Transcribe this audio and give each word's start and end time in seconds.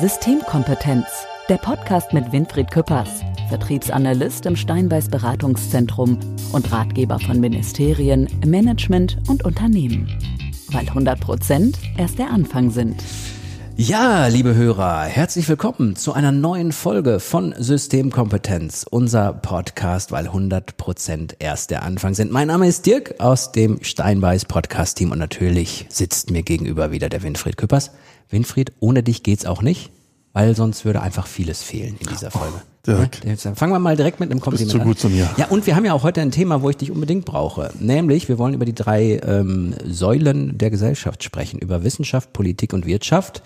Systemkompetenz, 0.00 1.06
der 1.48 1.56
Podcast 1.56 2.12
mit 2.12 2.32
Winfried 2.32 2.68
Küppers, 2.68 3.22
Vertriebsanalyst 3.48 4.44
im 4.44 4.56
Steinbeiß 4.56 5.08
Beratungszentrum 5.08 6.18
und 6.52 6.72
Ratgeber 6.72 7.20
von 7.20 7.38
Ministerien, 7.38 8.28
Management 8.44 9.18
und 9.28 9.44
Unternehmen. 9.44 10.08
Weil 10.72 10.88
100 10.88 11.20
Prozent 11.20 11.78
erst 11.96 12.18
der 12.18 12.30
Anfang 12.30 12.70
sind. 12.70 13.04
Ja, 13.76 14.28
liebe 14.28 14.54
Hörer, 14.54 15.02
herzlich 15.02 15.48
willkommen 15.48 15.96
zu 15.96 16.12
einer 16.12 16.30
neuen 16.30 16.70
Folge 16.70 17.18
von 17.18 17.56
Systemkompetenz, 17.58 18.86
unser 18.88 19.32
Podcast, 19.32 20.12
weil 20.12 20.26
100 20.26 20.76
Prozent 20.76 21.34
erst 21.40 21.72
der 21.72 21.82
Anfang 21.82 22.14
sind. 22.14 22.30
Mein 22.30 22.46
Name 22.46 22.68
ist 22.68 22.86
Dirk 22.86 23.16
aus 23.18 23.50
dem 23.50 23.82
Steinbeiß 23.82 24.44
Podcast 24.44 24.98
Team 24.98 25.10
und 25.10 25.18
natürlich 25.18 25.86
sitzt 25.88 26.30
mir 26.30 26.44
gegenüber 26.44 26.92
wieder 26.92 27.08
der 27.08 27.24
Winfried 27.24 27.56
Küppers. 27.56 27.90
Winfried, 28.30 28.70
ohne 28.78 29.02
dich 29.02 29.24
geht's 29.24 29.44
auch 29.44 29.60
nicht, 29.60 29.90
weil 30.34 30.54
sonst 30.54 30.84
würde 30.84 31.00
einfach 31.00 31.26
vieles 31.26 31.62
fehlen 31.62 31.96
in 31.98 32.08
dieser 32.08 32.30
Folge. 32.30 32.56
Oh, 32.56 32.74
Dirk. 32.86 33.24
Ja, 33.24 33.54
fangen 33.54 33.72
wir 33.72 33.78
mal 33.78 33.96
direkt 33.96 34.20
mit 34.20 34.30
einem 34.30 34.40
Kompliment 34.40 34.72
Bist 34.72 34.82
du 34.82 34.86
gut 34.86 34.98
zu 34.98 35.08
mir. 35.08 35.30
Ja, 35.38 35.46
und 35.46 35.66
wir 35.66 35.74
haben 35.74 35.86
ja 35.86 35.94
auch 35.94 36.02
heute 36.02 36.20
ein 36.20 36.32
Thema, 36.32 36.60
wo 36.60 36.68
ich 36.68 36.76
dich 36.76 36.90
unbedingt 36.90 37.24
brauche. 37.24 37.70
Nämlich, 37.78 38.28
wir 38.28 38.36
wollen 38.36 38.52
über 38.52 38.66
die 38.66 38.74
drei 38.74 39.20
ähm, 39.24 39.74
Säulen 39.86 40.58
der 40.58 40.68
Gesellschaft 40.70 41.22
sprechen, 41.24 41.60
über 41.60 41.82
Wissenschaft, 41.82 42.34
Politik 42.34 42.74
und 42.74 42.84
Wirtschaft. 42.84 43.42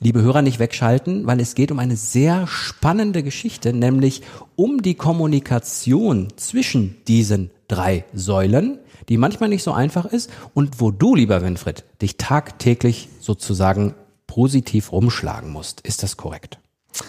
Liebe 0.00 0.20
Hörer, 0.20 0.42
nicht 0.42 0.58
wegschalten, 0.58 1.26
weil 1.26 1.40
es 1.40 1.54
geht 1.54 1.70
um 1.70 1.78
eine 1.78 1.96
sehr 1.96 2.46
spannende 2.48 3.22
Geschichte, 3.22 3.72
nämlich 3.72 4.20
um 4.56 4.82
die 4.82 4.94
Kommunikation 4.94 6.28
zwischen 6.36 6.96
diesen 7.06 7.50
drei 7.68 8.04
Säulen 8.12 8.78
die 9.08 9.16
manchmal 9.16 9.48
nicht 9.48 9.64
so 9.64 9.72
einfach 9.72 10.06
ist 10.06 10.30
und 10.54 10.80
wo 10.80 10.92
du, 10.92 11.16
lieber 11.16 11.42
Winfried, 11.42 11.84
dich 12.00 12.18
tagtäglich 12.18 13.08
sozusagen 13.18 13.94
positiv 14.32 14.92
rumschlagen 14.92 15.50
musst. 15.50 15.82
Ist 15.82 16.02
das 16.02 16.16
korrekt? 16.16 16.58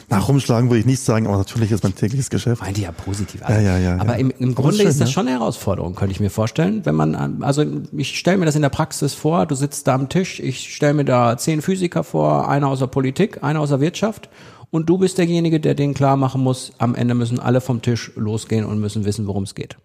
Nach 0.09 0.27
rumschlagen 0.27 0.69
würde 0.69 0.79
ich 0.79 0.85
nicht 0.85 0.99
sagen, 0.99 1.25
aber 1.25 1.37
natürlich 1.37 1.71
ist 1.71 1.81
mein 1.81 1.95
tägliches 1.95 2.29
Geschäft. 2.29 2.61
Meinte 2.61 2.81
ja 2.81 2.91
positiv. 2.91 3.41
Also. 3.43 3.61
Ja, 3.61 3.77
ja, 3.77 3.77
ja. 3.77 4.01
Aber 4.01 4.17
im, 4.17 4.31
im 4.39 4.55
Grunde 4.55 4.77
schön, 4.77 4.87
ist 4.87 4.99
das 4.99 5.09
schon 5.09 5.27
eine 5.27 5.39
Herausforderung, 5.39 5.95
könnte 5.95 6.11
ich 6.11 6.19
mir 6.19 6.29
vorstellen. 6.29 6.85
Wenn 6.85 6.95
man, 6.95 7.41
also 7.41 7.65
ich 7.95 8.19
stelle 8.19 8.37
mir 8.37 8.45
das 8.45 8.55
in 8.55 8.61
der 8.61 8.69
Praxis 8.69 9.13
vor, 9.13 9.45
du 9.45 9.55
sitzt 9.55 9.87
da 9.87 9.95
am 9.95 10.09
Tisch, 10.09 10.41
ich 10.41 10.73
stelle 10.73 10.93
mir 10.93 11.05
da 11.05 11.37
zehn 11.37 11.61
Physiker 11.61 12.03
vor, 12.03 12.49
einer 12.49 12.67
aus 12.67 12.79
der 12.79 12.87
Politik, 12.87 13.41
einer 13.41 13.61
aus 13.61 13.69
der 13.69 13.79
Wirtschaft 13.79 14.29
und 14.69 14.89
du 14.89 14.97
bist 14.97 15.17
derjenige, 15.17 15.61
der 15.61 15.75
denen 15.75 15.93
klar 15.93 16.17
machen 16.17 16.41
muss, 16.41 16.73
am 16.77 16.93
Ende 16.93 17.13
müssen 17.13 17.39
alle 17.39 17.61
vom 17.61 17.81
Tisch 17.81 18.11
losgehen 18.15 18.65
und 18.65 18.79
müssen 18.79 19.05
wissen, 19.05 19.27
worum 19.27 19.43
es 19.43 19.55
geht. 19.55 19.77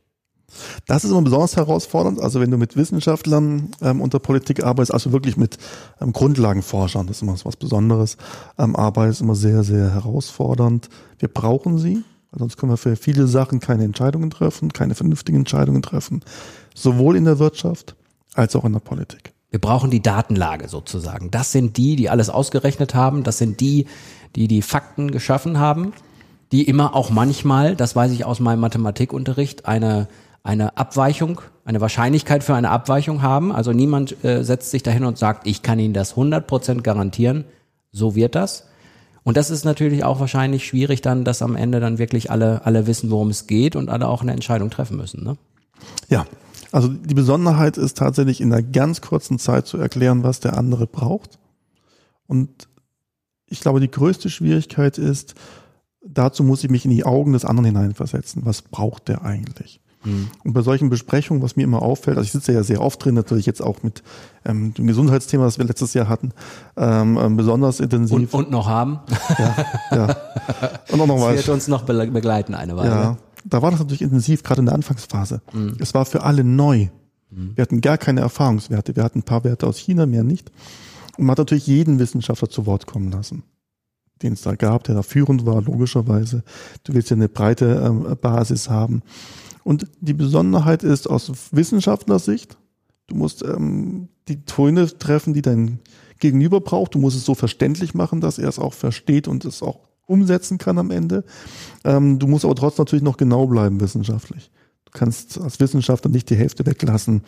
Das 0.86 1.04
ist 1.04 1.10
immer 1.10 1.22
besonders 1.22 1.56
herausfordernd. 1.56 2.20
Also 2.20 2.40
wenn 2.40 2.50
du 2.50 2.56
mit 2.56 2.76
Wissenschaftlern 2.76 3.70
ähm, 3.82 4.00
unter 4.00 4.18
Politik 4.18 4.64
arbeitest, 4.64 4.94
also 4.94 5.12
wirklich 5.12 5.36
mit 5.36 5.58
ähm, 6.00 6.12
Grundlagenforschern, 6.12 7.06
das 7.06 7.18
ist 7.18 7.22
immer 7.22 7.36
was 7.42 7.56
Besonderes, 7.56 8.16
ähm, 8.58 8.74
arbeitest, 8.74 9.20
immer 9.20 9.34
sehr, 9.34 9.62
sehr 9.62 9.92
herausfordernd. 9.92 10.88
Wir 11.18 11.28
brauchen 11.28 11.78
sie, 11.78 12.02
sonst 12.32 12.56
können 12.56 12.72
wir 12.72 12.78
für 12.78 12.96
viele 12.96 13.26
Sachen 13.26 13.60
keine 13.60 13.84
Entscheidungen 13.84 14.30
treffen, 14.30 14.72
keine 14.72 14.94
vernünftigen 14.94 15.38
Entscheidungen 15.38 15.82
treffen, 15.82 16.22
sowohl 16.74 17.16
in 17.16 17.24
der 17.24 17.38
Wirtschaft 17.38 17.94
als 18.34 18.56
auch 18.56 18.64
in 18.64 18.72
der 18.72 18.80
Politik. 18.80 19.32
Wir 19.50 19.60
brauchen 19.60 19.90
die 19.90 20.02
Datenlage 20.02 20.68
sozusagen. 20.68 21.30
Das 21.30 21.52
sind 21.52 21.76
die, 21.76 21.96
die 21.96 22.10
alles 22.10 22.28
ausgerechnet 22.28 22.94
haben. 22.94 23.22
Das 23.22 23.38
sind 23.38 23.60
die, 23.60 23.86
die 24.36 24.46
die 24.46 24.60
Fakten 24.60 25.10
geschaffen 25.10 25.58
haben, 25.58 25.92
die 26.52 26.64
immer 26.64 26.94
auch 26.94 27.10
manchmal, 27.10 27.74
das 27.74 27.96
weiß 27.96 28.12
ich 28.12 28.24
aus 28.26 28.40
meinem 28.40 28.60
Mathematikunterricht, 28.60 29.66
eine 29.66 30.08
eine 30.48 30.78
Abweichung, 30.78 31.42
eine 31.66 31.82
Wahrscheinlichkeit 31.82 32.42
für 32.42 32.54
eine 32.54 32.70
Abweichung 32.70 33.20
haben. 33.20 33.52
Also 33.52 33.72
niemand 33.72 34.24
äh, 34.24 34.42
setzt 34.42 34.70
sich 34.70 34.82
dahin 34.82 35.04
und 35.04 35.18
sagt, 35.18 35.46
ich 35.46 35.62
kann 35.62 35.78
Ihnen 35.78 35.92
das 35.92 36.16
100% 36.16 36.80
garantieren, 36.80 37.44
so 37.92 38.14
wird 38.14 38.34
das. 38.34 38.66
Und 39.24 39.36
das 39.36 39.50
ist 39.50 39.66
natürlich 39.66 40.04
auch 40.04 40.20
wahrscheinlich 40.20 40.66
schwierig 40.66 41.02
dann, 41.02 41.24
dass 41.24 41.42
am 41.42 41.54
Ende 41.54 41.80
dann 41.80 41.98
wirklich 41.98 42.30
alle, 42.30 42.64
alle 42.64 42.86
wissen, 42.86 43.10
worum 43.10 43.28
es 43.28 43.46
geht 43.46 43.76
und 43.76 43.90
alle 43.90 44.08
auch 44.08 44.22
eine 44.22 44.32
Entscheidung 44.32 44.70
treffen 44.70 44.96
müssen. 44.96 45.22
Ne? 45.22 45.36
Ja, 46.08 46.24
also 46.72 46.88
die 46.88 47.14
Besonderheit 47.14 47.76
ist 47.76 47.98
tatsächlich 47.98 48.40
in 48.40 48.50
einer 48.50 48.62
ganz 48.62 49.02
kurzen 49.02 49.38
Zeit 49.38 49.66
zu 49.66 49.76
erklären, 49.76 50.22
was 50.22 50.40
der 50.40 50.56
andere 50.56 50.86
braucht. 50.86 51.38
Und 52.26 52.68
ich 53.44 53.60
glaube, 53.60 53.80
die 53.80 53.90
größte 53.90 54.30
Schwierigkeit 54.30 54.96
ist, 54.96 55.34
dazu 56.02 56.42
muss 56.42 56.64
ich 56.64 56.70
mich 56.70 56.86
in 56.86 56.90
die 56.90 57.04
Augen 57.04 57.34
des 57.34 57.44
anderen 57.44 57.66
hineinversetzen. 57.66 58.46
Was 58.46 58.62
braucht 58.62 59.08
der 59.08 59.26
eigentlich? 59.26 59.82
Mhm. 60.08 60.28
Und 60.44 60.52
bei 60.52 60.62
solchen 60.62 60.88
Besprechungen, 60.88 61.42
was 61.42 61.56
mir 61.56 61.64
immer 61.64 61.82
auffällt, 61.82 62.16
also 62.16 62.26
ich 62.26 62.32
sitze 62.32 62.52
ja 62.52 62.62
sehr 62.62 62.80
oft 62.80 63.04
drin, 63.04 63.14
natürlich 63.14 63.46
jetzt 63.46 63.62
auch 63.62 63.82
mit 63.82 64.02
ähm, 64.44 64.72
dem 64.74 64.86
Gesundheitsthema, 64.86 65.44
das 65.44 65.58
wir 65.58 65.66
letztes 65.66 65.94
Jahr 65.94 66.08
hatten, 66.08 66.32
ähm, 66.76 67.18
ähm, 67.20 67.36
besonders 67.36 67.80
intensiv. 67.80 68.16
Und, 68.16 68.34
und 68.34 68.50
noch 68.50 68.66
haben. 68.66 69.00
Ja, 69.38 69.56
ja. 69.92 70.16
Und 70.90 71.00
auch 71.00 71.06
noch 71.06 71.20
was. 71.20 71.36
Wird 71.36 71.48
uns 71.50 71.68
noch 71.68 71.82
begleiten 71.82 72.54
eine 72.54 72.76
Weile. 72.76 72.90
Ja, 72.90 73.16
da 73.44 73.62
war 73.62 73.70
das 73.70 73.80
natürlich 73.80 74.02
intensiv, 74.02 74.42
gerade 74.42 74.60
in 74.60 74.66
der 74.66 74.74
Anfangsphase. 74.74 75.42
Mhm. 75.52 75.76
Es 75.78 75.94
war 75.94 76.04
für 76.06 76.22
alle 76.22 76.44
neu. 76.44 76.88
Mhm. 77.30 77.52
Wir 77.54 77.62
hatten 77.62 77.80
gar 77.80 77.98
keine 77.98 78.20
Erfahrungswerte. 78.20 78.96
Wir 78.96 79.04
hatten 79.04 79.20
ein 79.20 79.24
paar 79.24 79.44
Werte 79.44 79.66
aus 79.66 79.78
China, 79.78 80.06
mehr 80.06 80.24
nicht. 80.24 80.50
Und 81.16 81.26
man 81.26 81.32
hat 81.32 81.38
natürlich 81.38 81.66
jeden 81.66 81.98
Wissenschaftler 81.98 82.48
zu 82.48 82.66
Wort 82.66 82.86
kommen 82.86 83.10
lassen 83.10 83.42
den 84.22 84.32
es 84.34 84.42
da 84.42 84.54
gab, 84.54 84.84
der 84.84 84.94
da 84.94 85.02
führend 85.02 85.46
war, 85.46 85.62
logischerweise. 85.62 86.42
Du 86.84 86.94
willst 86.94 87.10
ja 87.10 87.16
eine 87.16 87.28
breite 87.28 87.82
ähm, 87.84 88.16
Basis 88.20 88.68
haben. 88.68 89.02
Und 89.68 89.86
die 90.00 90.14
Besonderheit 90.14 90.82
ist 90.82 91.10
aus 91.10 91.30
Wissenschaftlersicht, 91.50 92.56
du 93.06 93.16
musst 93.16 93.44
ähm, 93.44 94.08
die 94.26 94.42
Töne 94.46 94.86
treffen, 94.86 95.34
die 95.34 95.42
dein 95.42 95.80
Gegenüber 96.20 96.62
braucht. 96.62 96.94
Du 96.94 96.98
musst 96.98 97.18
es 97.18 97.26
so 97.26 97.34
verständlich 97.34 97.92
machen, 97.92 98.22
dass 98.22 98.38
er 98.38 98.48
es 98.48 98.58
auch 98.58 98.72
versteht 98.72 99.28
und 99.28 99.44
es 99.44 99.62
auch 99.62 99.80
umsetzen 100.06 100.56
kann 100.56 100.78
am 100.78 100.90
Ende. 100.90 101.22
Ähm, 101.84 102.18
du 102.18 102.28
musst 102.28 102.46
aber 102.46 102.54
trotzdem 102.54 102.84
natürlich 102.84 103.02
noch 103.02 103.18
genau 103.18 103.46
bleiben 103.46 103.78
wissenschaftlich. 103.78 104.50
Du 104.86 104.92
kannst 104.92 105.38
als 105.38 105.60
Wissenschaftler 105.60 106.10
nicht 106.10 106.30
die 106.30 106.36
Hälfte 106.36 106.64
weglassen 106.64 107.20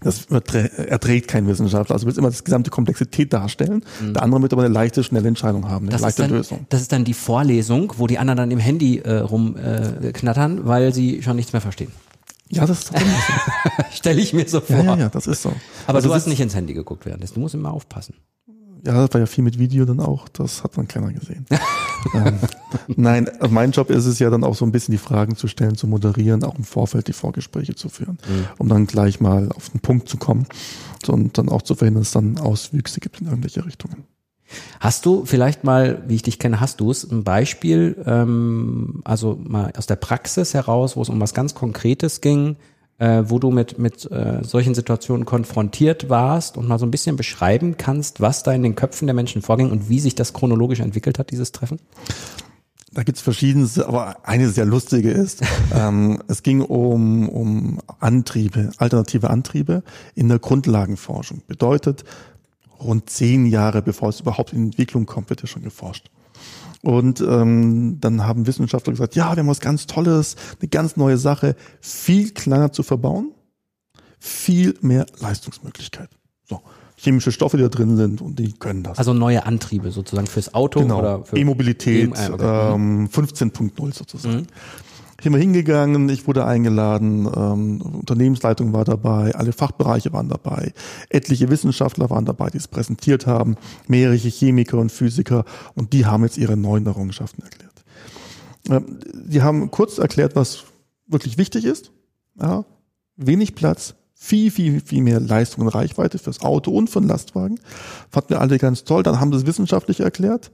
das 0.00 0.26
erträgt 0.26 1.28
kein 1.28 1.46
Wissenschaftler. 1.46 1.94
Also 1.94 2.04
du 2.04 2.06
willst 2.08 2.18
immer 2.18 2.28
das 2.30 2.44
gesamte 2.44 2.70
Komplexität 2.70 3.32
darstellen. 3.32 3.84
Mhm. 4.00 4.14
Der 4.14 4.22
andere 4.22 4.42
wird 4.42 4.52
aber 4.52 4.64
eine 4.64 4.72
leichte, 4.72 5.02
schnelle 5.02 5.28
Entscheidung 5.28 5.68
haben, 5.68 5.86
eine 5.86 5.92
das 5.92 6.02
leichte 6.02 6.22
dann, 6.22 6.30
Lösung. 6.30 6.66
Das 6.68 6.82
ist 6.82 6.92
dann 6.92 7.04
die 7.04 7.14
Vorlesung, 7.14 7.94
wo 7.96 8.06
die 8.06 8.18
anderen 8.18 8.36
dann 8.36 8.50
im 8.50 8.58
Handy 8.58 8.98
äh, 8.98 9.18
rumknattern, 9.18 10.58
äh, 10.58 10.66
weil 10.66 10.92
sie 10.92 11.22
schon 11.22 11.36
nichts 11.36 11.52
mehr 11.52 11.62
verstehen. 11.62 11.90
Ja, 12.50 12.66
das 12.66 12.80
ist 12.80 12.88
so. 12.88 12.94
Stelle 13.92 14.20
ich 14.20 14.32
mir 14.34 14.46
so 14.46 14.60
vor. 14.60 14.76
Ja, 14.76 14.82
ja, 14.82 14.96
ja, 14.96 15.08
das 15.08 15.26
ist 15.26 15.42
so. 15.42 15.52
Aber 15.86 15.96
also 15.96 16.08
du 16.08 16.14
hast 16.14 16.26
nicht 16.26 16.40
ins 16.40 16.54
Handy 16.54 16.74
geguckt 16.74 17.06
währenddessen. 17.06 17.34
Du 17.34 17.40
musst 17.40 17.54
immer 17.54 17.72
aufpassen. 17.72 18.14
Ja, 18.84 18.92
das 18.92 19.14
war 19.14 19.20
ja 19.20 19.26
viel 19.26 19.44
mit 19.44 19.58
Video 19.58 19.84
dann 19.84 20.00
auch. 20.00 20.28
Das 20.28 20.62
hat 20.62 20.76
dann 20.76 20.88
keiner 20.88 21.12
gesehen. 21.12 21.46
ähm, 22.14 22.38
nein, 22.96 23.28
also 23.40 23.54
mein 23.54 23.70
Job 23.70 23.90
ist 23.90 24.04
es 24.04 24.18
ja 24.18 24.28
dann 24.28 24.44
auch 24.44 24.54
so 24.54 24.64
ein 24.64 24.72
bisschen 24.72 24.92
die 24.92 24.98
Fragen 24.98 25.36
zu 25.36 25.48
stellen, 25.48 25.76
zu 25.76 25.86
moderieren, 25.86 26.44
auch 26.44 26.56
im 26.58 26.64
Vorfeld 26.64 27.08
die 27.08 27.12
Vorgespräche 27.12 27.74
zu 27.74 27.88
führen, 27.88 28.18
mhm. 28.28 28.46
um 28.58 28.68
dann 28.68 28.86
gleich 28.86 29.20
mal 29.20 29.48
auf 29.52 29.70
den 29.70 29.80
Punkt 29.80 30.08
zu 30.08 30.18
kommen 30.18 30.46
und 31.08 31.38
dann 31.38 31.48
auch 31.48 31.62
zu 31.62 31.74
verhindern, 31.74 32.02
dass 32.02 32.08
es 32.08 32.12
dann 32.12 32.38
Auswüchse 32.38 33.00
gibt 33.00 33.20
in 33.20 33.26
irgendwelche 33.26 33.64
Richtungen. 33.64 34.04
Hast 34.80 35.06
du 35.06 35.24
vielleicht 35.24 35.64
mal, 35.64 36.02
wie 36.06 36.16
ich 36.16 36.22
dich 36.22 36.38
kenne, 36.38 36.60
hast 36.60 36.80
du 36.80 36.90
es, 36.90 37.10
ein 37.10 37.24
Beispiel, 37.24 37.96
ähm, 38.06 39.00
also 39.04 39.38
mal 39.42 39.72
aus 39.76 39.86
der 39.86 39.96
Praxis 39.96 40.54
heraus, 40.54 40.96
wo 40.96 41.02
es 41.02 41.08
um 41.08 41.20
was 41.20 41.34
ganz 41.34 41.54
Konkretes 41.54 42.20
ging, 42.20 42.56
äh, 42.98 43.24
wo 43.26 43.38
du 43.38 43.50
mit, 43.50 43.78
mit 43.78 44.10
äh, 44.10 44.42
solchen 44.42 44.74
Situationen 44.74 45.24
konfrontiert 45.24 46.08
warst 46.08 46.56
und 46.56 46.68
mal 46.68 46.78
so 46.78 46.86
ein 46.86 46.90
bisschen 46.90 47.16
beschreiben 47.16 47.76
kannst, 47.76 48.20
was 48.20 48.42
da 48.42 48.52
in 48.52 48.62
den 48.62 48.76
Köpfen 48.76 49.06
der 49.06 49.14
Menschen 49.14 49.42
vorging 49.42 49.70
und 49.70 49.88
wie 49.88 50.00
sich 50.00 50.14
das 50.14 50.32
chronologisch 50.32 50.80
entwickelt 50.80 51.18
hat, 51.18 51.30
dieses 51.30 51.52
Treffen? 51.52 51.78
Da 52.92 53.02
gibt's 53.02 53.20
verschiedenste, 53.20 53.88
aber 53.88 54.18
eine 54.22 54.48
sehr 54.50 54.64
lustige 54.64 55.10
ist, 55.10 55.42
ähm, 55.74 56.22
es 56.28 56.44
ging 56.44 56.60
um, 56.60 57.28
um 57.28 57.80
Antriebe, 57.98 58.70
alternative 58.78 59.30
Antriebe 59.30 59.82
in 60.14 60.28
der 60.28 60.38
Grundlagenforschung. 60.38 61.42
Bedeutet, 61.48 62.04
rund 62.80 63.10
zehn 63.10 63.46
Jahre 63.46 63.82
bevor 63.82 64.10
es 64.10 64.20
überhaupt 64.20 64.52
in 64.52 64.66
Entwicklung 64.66 65.06
kommt, 65.06 65.30
wird 65.30 65.42
ja 65.42 65.48
schon 65.48 65.62
geforscht. 65.62 66.10
Und 66.82 67.20
ähm, 67.22 67.98
dann 68.00 68.26
haben 68.26 68.46
Wissenschaftler 68.46 68.92
gesagt, 68.92 69.16
ja, 69.16 69.34
wir 69.34 69.40
haben 69.40 69.48
was 69.48 69.60
ganz 69.60 69.86
Tolles, 69.86 70.36
eine 70.60 70.68
ganz 70.68 70.96
neue 70.96 71.16
Sache, 71.16 71.56
viel 71.80 72.30
kleiner 72.32 72.72
zu 72.72 72.82
verbauen, 72.82 73.32
viel 74.18 74.76
mehr 74.82 75.06
Leistungsmöglichkeit. 75.18 76.10
So, 76.46 76.60
chemische 76.96 77.32
Stoffe, 77.32 77.56
die 77.56 77.62
da 77.62 77.70
drin 77.70 77.96
sind 77.96 78.20
und 78.20 78.38
die 78.38 78.52
können 78.52 78.82
das. 78.82 78.98
Also 78.98 79.14
neue 79.14 79.46
Antriebe 79.46 79.90
sozusagen 79.90 80.26
fürs 80.26 80.52
Auto 80.52 80.80
genau. 80.80 80.98
oder 80.98 81.24
für 81.24 81.38
E-Mobilität, 81.38 82.10
e 82.18 82.26
ähm, 82.26 83.08
15.0 83.08 83.94
sozusagen. 83.94 84.36
Mhm 84.36 84.46
sind 85.24 85.32
wir 85.32 85.40
hingegangen, 85.40 86.08
ich 86.10 86.26
wurde 86.26 86.44
eingeladen, 86.44 87.26
ähm, 87.34 87.80
Unternehmensleitung 87.80 88.74
war 88.74 88.84
dabei, 88.84 89.34
alle 89.34 89.52
Fachbereiche 89.52 90.12
waren 90.12 90.28
dabei, 90.28 90.74
etliche 91.08 91.48
Wissenschaftler 91.48 92.10
waren 92.10 92.26
dabei, 92.26 92.50
die 92.50 92.58
es 92.58 92.68
präsentiert 92.68 93.26
haben, 93.26 93.56
mehrere 93.88 94.16
Chemiker 94.16 94.76
und 94.76 94.92
Physiker 94.92 95.46
und 95.74 95.94
die 95.94 96.04
haben 96.04 96.24
jetzt 96.24 96.36
ihre 96.36 96.58
neuen 96.58 96.86
Errungenschaften 96.86 97.42
erklärt. 97.42 97.84
Ähm, 98.68 98.98
die 99.14 99.40
haben 99.40 99.70
kurz 99.70 99.96
erklärt, 99.96 100.36
was 100.36 100.64
wirklich 101.06 101.38
wichtig 101.38 101.64
ist. 101.64 101.90
Ja, 102.38 102.66
wenig 103.16 103.54
Platz, 103.54 103.94
viel, 104.12 104.50
viel, 104.50 104.82
viel 104.82 105.00
mehr 105.00 105.20
Leistung 105.20 105.62
und 105.62 105.68
Reichweite 105.68 106.18
fürs 106.18 106.42
Auto 106.42 106.70
und 106.70 106.90
für 106.90 107.00
den 107.00 107.08
Lastwagen. 107.08 107.58
Fanden 108.10 108.28
wir 108.28 108.42
alle 108.42 108.58
ganz 108.58 108.84
toll. 108.84 109.02
Dann 109.02 109.20
haben 109.20 109.32
sie 109.32 109.38
es 109.38 109.46
wissenschaftlich 109.46 110.00
erklärt. 110.00 110.50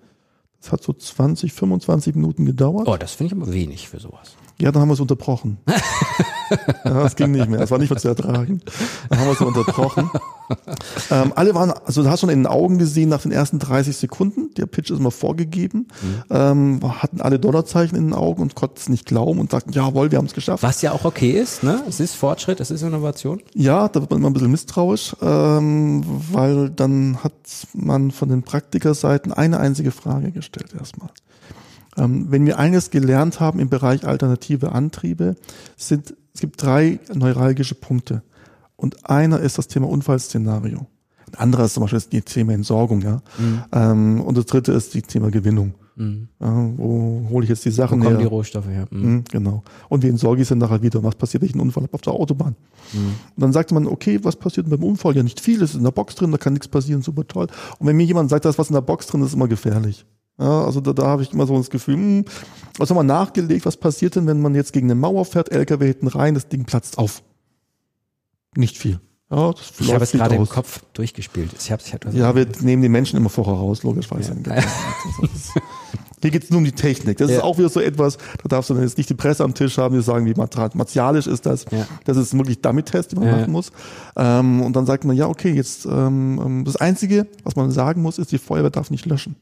Es 0.63 0.71
hat 0.71 0.83
so 0.85 0.93
20, 0.93 1.53
25 1.53 2.15
Minuten 2.15 2.45
gedauert. 2.45 2.87
Oh, 2.87 2.97
das 2.97 3.15
finde 3.15 3.35
ich 3.35 3.43
aber 3.43 3.53
wenig 3.53 3.89
für 3.89 3.99
sowas. 3.99 4.37
Ja, 4.61 4.71
dann 4.73 4.83
haben 4.83 4.89
wir 4.89 4.95
es 4.95 5.01
unterbrochen. 5.01 5.59
ja, 6.85 7.05
es 7.07 7.17
ging 7.17 7.33
nicht 7.33 7.49
mehr. 7.49 7.61
Es 7.61 7.71
war 7.71 7.79
nicht 7.79 7.91
mehr 7.91 7.99
zu 7.99 8.09
ertragen. 8.09 8.61
Dann 9.09 9.19
haben 9.19 9.27
wir 9.27 9.33
es 9.33 9.41
unterbrochen. 9.41 10.11
Ähm, 11.11 11.33
alle 11.37 11.55
waren, 11.55 11.71
also 11.71 12.03
du 12.03 12.11
hast 12.11 12.21
schon 12.21 12.29
in 12.29 12.41
den 12.41 12.47
Augen 12.47 12.79
gesehen 12.79 13.09
nach 13.09 13.23
den 13.23 13.33
ersten 13.33 13.59
30 13.59 13.97
Sekunden, 13.97 14.53
der 14.55 14.67
Pitch 14.67 14.91
ist 14.91 14.99
immer 14.99 15.11
vorgegeben, 15.11 15.87
mhm. 16.03 16.25
ähm, 16.31 17.03
hatten 17.03 17.21
alle 17.21 17.39
Dollarzeichen 17.39 17.97
in 17.97 18.09
den 18.09 18.15
Augen 18.15 18.43
und 18.43 18.55
konnten 18.55 18.77
es 18.79 18.89
nicht 18.89 19.07
glauben 19.07 19.39
und 19.39 19.53
sagten, 19.53 19.73
jawohl, 19.73 20.11
wir 20.11 20.19
haben 20.19 20.27
es 20.27 20.35
geschafft. 20.35 20.63
Was 20.63 20.83
ja 20.83 20.93
auch 20.93 21.05
okay 21.05 21.31
ist, 21.31 21.63
ne? 21.63 21.83
Es 21.89 22.01
ist 22.01 22.15
Fortschritt, 22.15 22.61
es 22.61 22.71
ist 22.71 22.83
Innovation. 22.83 23.41
Ja, 23.55 23.89
da 23.89 24.01
wird 24.01 24.11
man 24.11 24.19
immer 24.19 24.31
ein 24.31 24.33
bisschen 24.33 24.51
misstrauisch, 24.51 25.15
ähm, 25.23 26.05
weil 26.33 26.71
dann 26.71 27.23
hat 27.23 27.33
man 27.73 28.11
von 28.11 28.29
den 28.29 28.43
Praktikerseiten 28.43 29.33
eine 29.33 29.61
einzige 29.61 29.93
Frage 29.93 30.33
gestellt 30.33 30.75
erstmal. 30.79 31.11
Ähm, 31.97 32.27
wenn 32.31 32.47
wir 32.47 32.59
eines 32.59 32.91
gelernt 32.91 33.41
haben 33.41 33.59
im 33.59 33.69
Bereich 33.69 34.07
alternative 34.07 34.73
Antriebe, 34.73 35.37
sind, 35.77 36.15
es 36.35 36.41
gibt 36.41 36.63
drei 36.63 37.01
neuralgische 37.13 37.75
Punkte. 37.75 38.23
Und 38.77 39.11
einer 39.11 39.41
ist 39.41 39.59
das 39.59 39.69
Thema 39.69 39.89
Unfallszenario. 39.89 40.87
Ein 41.33 41.35
anderer 41.39 41.65
ist 41.65 41.75
zum 41.75 41.83
Beispiel 41.83 42.01
das 42.21 42.33
Thema 42.33 42.53
Entsorgung, 42.53 43.03
ja. 43.03 43.23
Mhm. 43.39 43.63
Ähm, 43.73 44.21
und 44.21 44.37
das 44.37 44.47
dritte 44.47 44.73
ist 44.73 44.95
das 44.95 45.03
Thema 45.03 45.31
Gewinnung. 45.31 45.75
Mhm. 45.97 46.29
Ja, 46.41 46.71
wo 46.77 47.27
hole 47.29 47.45
ich 47.45 47.51
jetzt 47.51 47.65
die 47.65 47.71
Sachen 47.71 48.01
wo 48.01 48.05
kommen 48.05 48.17
her? 48.17 48.27
die 48.27 48.29
Rohstoffe 48.29 48.69
her? 48.69 48.87
Mhm. 48.91 49.01
mhm. 49.01 49.25
genau. 49.31 49.63
Und 49.89 50.03
wie 50.03 50.09
entsorge 50.09 50.43
ich 50.43 50.49
sie 50.49 50.57
nachher 50.57 50.83
wieder? 50.83 51.03
Was 51.03 51.15
passiert, 51.15 51.43
wenn 51.43 51.49
ich 51.49 51.55
einen 51.55 51.63
Unfall 51.63 51.83
habe 51.83 51.95
auf 51.95 52.01
der 52.01 52.15
Autobahn? 52.15 52.57
Mhm. 52.93 52.99
Und 53.37 53.43
dann 53.43 53.53
sagt 53.53 53.71
man, 53.73 53.87
okay, 53.87 54.19
was 54.23 54.37
passiert 54.37 54.71
beim 54.71 54.83
Unfall? 54.83 55.15
Ja, 55.15 55.23
nicht 55.23 55.41
viel, 55.41 55.63
es 55.63 55.71
ist 55.71 55.77
in 55.77 55.85
der 55.85 55.91
Box 55.91 56.15
drin, 56.15 56.33
da 56.33 56.39
kann 56.39 56.55
nichts 56.55 56.69
passieren, 56.69 57.03
super 57.03 57.27
toll. 57.29 57.49
Und 57.79 57.87
wenn 57.87 57.97
mir 57.97 58.05
jemand 58.05 58.31
sagt, 58.31 58.47
da 58.47 58.49
ist 58.49 58.59
was 58.59 58.71
in 58.71 58.75
der 58.75 58.81
Box 58.81 59.07
drin, 59.07 59.23
ist 59.23 59.35
immer 59.35 59.49
gefährlich. 59.49 60.07
Ja, 60.41 60.65
also 60.65 60.81
da, 60.81 60.95
da 60.95 61.07
habe 61.07 61.23
ich 61.23 61.33
immer 61.33 61.47
so 61.47 61.57
das 61.59 61.69
Gefühl, 61.69 61.97
hm, 61.97 62.25
was 62.79 62.89
haben 62.89 62.97
wir 62.97 63.03
nachgelegt, 63.03 63.67
was 63.67 63.77
passiert 63.77 64.17
denn, 64.17 64.27
wenn 64.27 64.41
man 64.41 64.55
jetzt 64.55 64.73
gegen 64.73 64.87
eine 64.87 64.95
Mauer 64.95 65.27
fährt, 65.27 65.53
LKW 65.53 65.89
hinten 65.89 66.09
rein, 66.09 66.35
das 66.35 66.49
Ding 66.49 66.65
platzt 66.65 66.97
auf. 66.97 67.23
Nicht 68.57 68.79
viel. 68.79 69.01
Ja, 69.31 69.53
das 69.53 69.73
ich 69.79 69.93
habe 69.93 70.03
es 70.03 70.13
gerade 70.13 70.35
im 70.35 70.49
Kopf 70.49 70.81
durchgespielt. 70.95 71.51
Ich 71.59 71.71
hab's, 71.71 71.87
ich 71.87 71.95
hab 71.95 72.13
ja, 72.13 72.35
wir 72.35 72.49
nehmen 72.61 72.83
die 72.83 72.89
Menschen 72.89 73.17
immer 73.17 73.29
vorher 73.29 73.55
raus, 73.55 73.83
logischerweise. 73.83 74.35
Ja. 74.47 74.57
Hier 76.23 76.31
geht 76.31 76.45
es 76.45 76.51
nur 76.51 76.59
um 76.59 76.65
die 76.65 76.73
Technik. 76.73 77.19
Das 77.19 77.31
ja. 77.31 77.37
ist 77.37 77.43
auch 77.43 77.57
wieder 77.57 77.69
so 77.69 77.81
etwas, 77.81 78.19
da 78.43 78.49
darfst 78.49 78.71
du 78.71 78.75
dann 78.75 78.83
jetzt 78.83 78.99
nicht 78.99 79.09
die 79.09 79.15
Presse 79.15 79.45
am 79.45 79.55
Tisch 79.55 79.79
haben, 79.79 79.95
die 79.95 80.03
sagen, 80.03 80.27
wie 80.27 80.35
martialisch 80.35 81.27
ist 81.27 81.47
das. 81.47 81.65
Ja. 81.71 81.87
Das 82.05 82.17
ist 82.17 82.37
wirklich 82.37 82.61
Dummy-Test, 82.61 83.13
den 83.13 83.21
man 83.21 83.29
ja. 83.29 83.37
machen 83.37 83.53
muss. 83.53 83.73
Ähm, 84.17 84.63
und 84.63 84.75
dann 84.75 84.85
sagt 84.85 85.05
man, 85.05 85.17
ja, 85.17 85.29
okay, 85.29 85.53
jetzt 85.53 85.87
ähm, 85.87 86.41
ähm, 86.45 86.65
das 86.65 86.77
Einzige, 86.77 87.27
was 87.45 87.57
man 87.57 87.71
sagen 87.71 88.03
muss, 88.03 88.19
ist, 88.19 88.33
die 88.33 88.39
Feuerwehr 88.39 88.71
darf 88.71 88.91
nicht 88.91 89.07
löschen. 89.07 89.37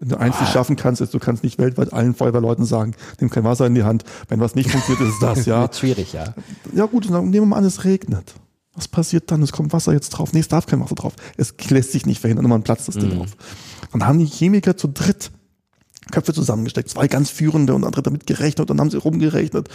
Wenn 0.00 0.08
du 0.08 0.18
eins 0.18 0.40
nicht 0.40 0.52
schaffen 0.52 0.76
kannst, 0.76 1.00
ist, 1.00 1.14
du 1.14 1.18
kannst 1.18 1.44
nicht 1.44 1.58
weltweit 1.58 1.92
allen 1.92 2.14
Feuerwehrleuten 2.14 2.64
sagen, 2.64 2.94
nimm 3.20 3.30
kein 3.30 3.44
Wasser 3.44 3.66
in 3.66 3.74
die 3.74 3.84
Hand. 3.84 4.04
Wenn 4.28 4.40
was 4.40 4.54
nicht 4.54 4.70
funktioniert, 4.70 5.08
ist 5.08 5.14
es 5.14 5.20
das, 5.20 5.46
ja. 5.46 5.68
schwierig, 5.72 6.12
ja. 6.12 6.34
Ja 6.74 6.86
gut, 6.86 7.08
dann 7.08 7.30
nehmen 7.30 7.32
wir 7.32 7.46
mal 7.46 7.56
an, 7.58 7.64
es 7.64 7.84
regnet. 7.84 8.34
Was 8.74 8.88
passiert 8.88 9.30
dann? 9.30 9.40
Es 9.42 9.52
kommt 9.52 9.72
Wasser 9.72 9.92
jetzt 9.92 10.10
drauf. 10.10 10.32
Nee, 10.32 10.40
es 10.40 10.48
darf 10.48 10.66
kein 10.66 10.80
Wasser 10.80 10.96
drauf. 10.96 11.14
Es 11.36 11.54
lässt 11.70 11.92
sich 11.92 12.06
nicht 12.06 12.20
verhindern, 12.20 12.48
man 12.48 12.64
platzt 12.64 12.88
das 12.88 12.96
Ding 12.96 13.14
mhm. 13.14 13.20
auf. 13.22 13.36
Dann 13.92 14.06
haben 14.06 14.18
die 14.18 14.26
Chemiker 14.26 14.76
zu 14.76 14.88
dritt 14.88 15.30
Köpfe 16.10 16.32
zusammengesteckt, 16.32 16.90
zwei 16.90 17.08
ganz 17.08 17.30
führende 17.30 17.74
und 17.74 17.84
andere 17.84 18.02
damit 18.02 18.26
gerechnet 18.26 18.60
und 18.60 18.70
dann 18.70 18.80
haben 18.80 18.90
sie 18.90 18.98
rumgerechnet. 18.98 19.68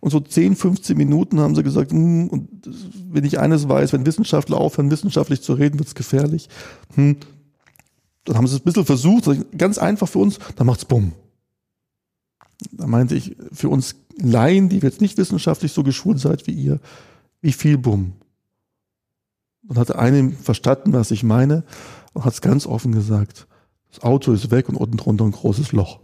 Und 0.00 0.10
so 0.10 0.20
10, 0.20 0.54
15 0.54 0.96
Minuten 0.96 1.40
haben 1.40 1.54
sie 1.54 1.62
gesagt, 1.62 1.90
hm, 1.90 2.28
und 2.28 2.48
wenn 3.10 3.24
ich 3.24 3.40
eines 3.40 3.68
weiß, 3.68 3.92
wenn 3.92 4.06
Wissenschaftler 4.06 4.58
aufhören, 4.58 4.90
wissenschaftlich 4.90 5.40
zu 5.42 5.54
reden, 5.54 5.78
wird's 5.78 5.94
gefährlich. 5.94 6.48
Hm, 6.94 7.16
dann 8.24 8.36
haben 8.36 8.46
sie 8.46 8.56
es 8.56 8.62
ein 8.62 8.64
bisschen 8.64 8.86
versucht, 8.86 9.28
ganz 9.56 9.78
einfach 9.78 10.08
für 10.08 10.18
uns, 10.18 10.38
dann 10.56 10.66
macht's 10.66 10.84
bumm. 10.84 11.12
Da 12.72 12.86
meinte 12.86 13.14
ich, 13.14 13.36
für 13.52 13.68
uns 13.68 13.96
Laien, 14.16 14.68
die 14.68 14.78
jetzt 14.78 15.00
nicht 15.00 15.18
wissenschaftlich 15.18 15.72
so 15.72 15.82
geschult 15.82 16.20
seid 16.20 16.46
wie 16.46 16.52
ihr, 16.52 16.80
wie 17.40 17.52
viel 17.52 17.78
bumm. 17.78 18.12
Dann 19.62 19.78
hat 19.78 19.94
eine 19.94 20.30
verstanden, 20.30 20.92
was 20.92 21.10
ich 21.10 21.22
meine, 21.22 21.64
und 22.12 22.24
hat 22.24 22.34
es 22.34 22.40
ganz 22.40 22.66
offen 22.66 22.92
gesagt. 22.92 23.46
Das 23.90 24.02
Auto 24.02 24.32
ist 24.32 24.50
weg 24.50 24.68
und 24.68 24.76
unten 24.76 24.96
drunter 24.96 25.24
ein 25.24 25.32
großes 25.32 25.72
Loch. 25.72 26.00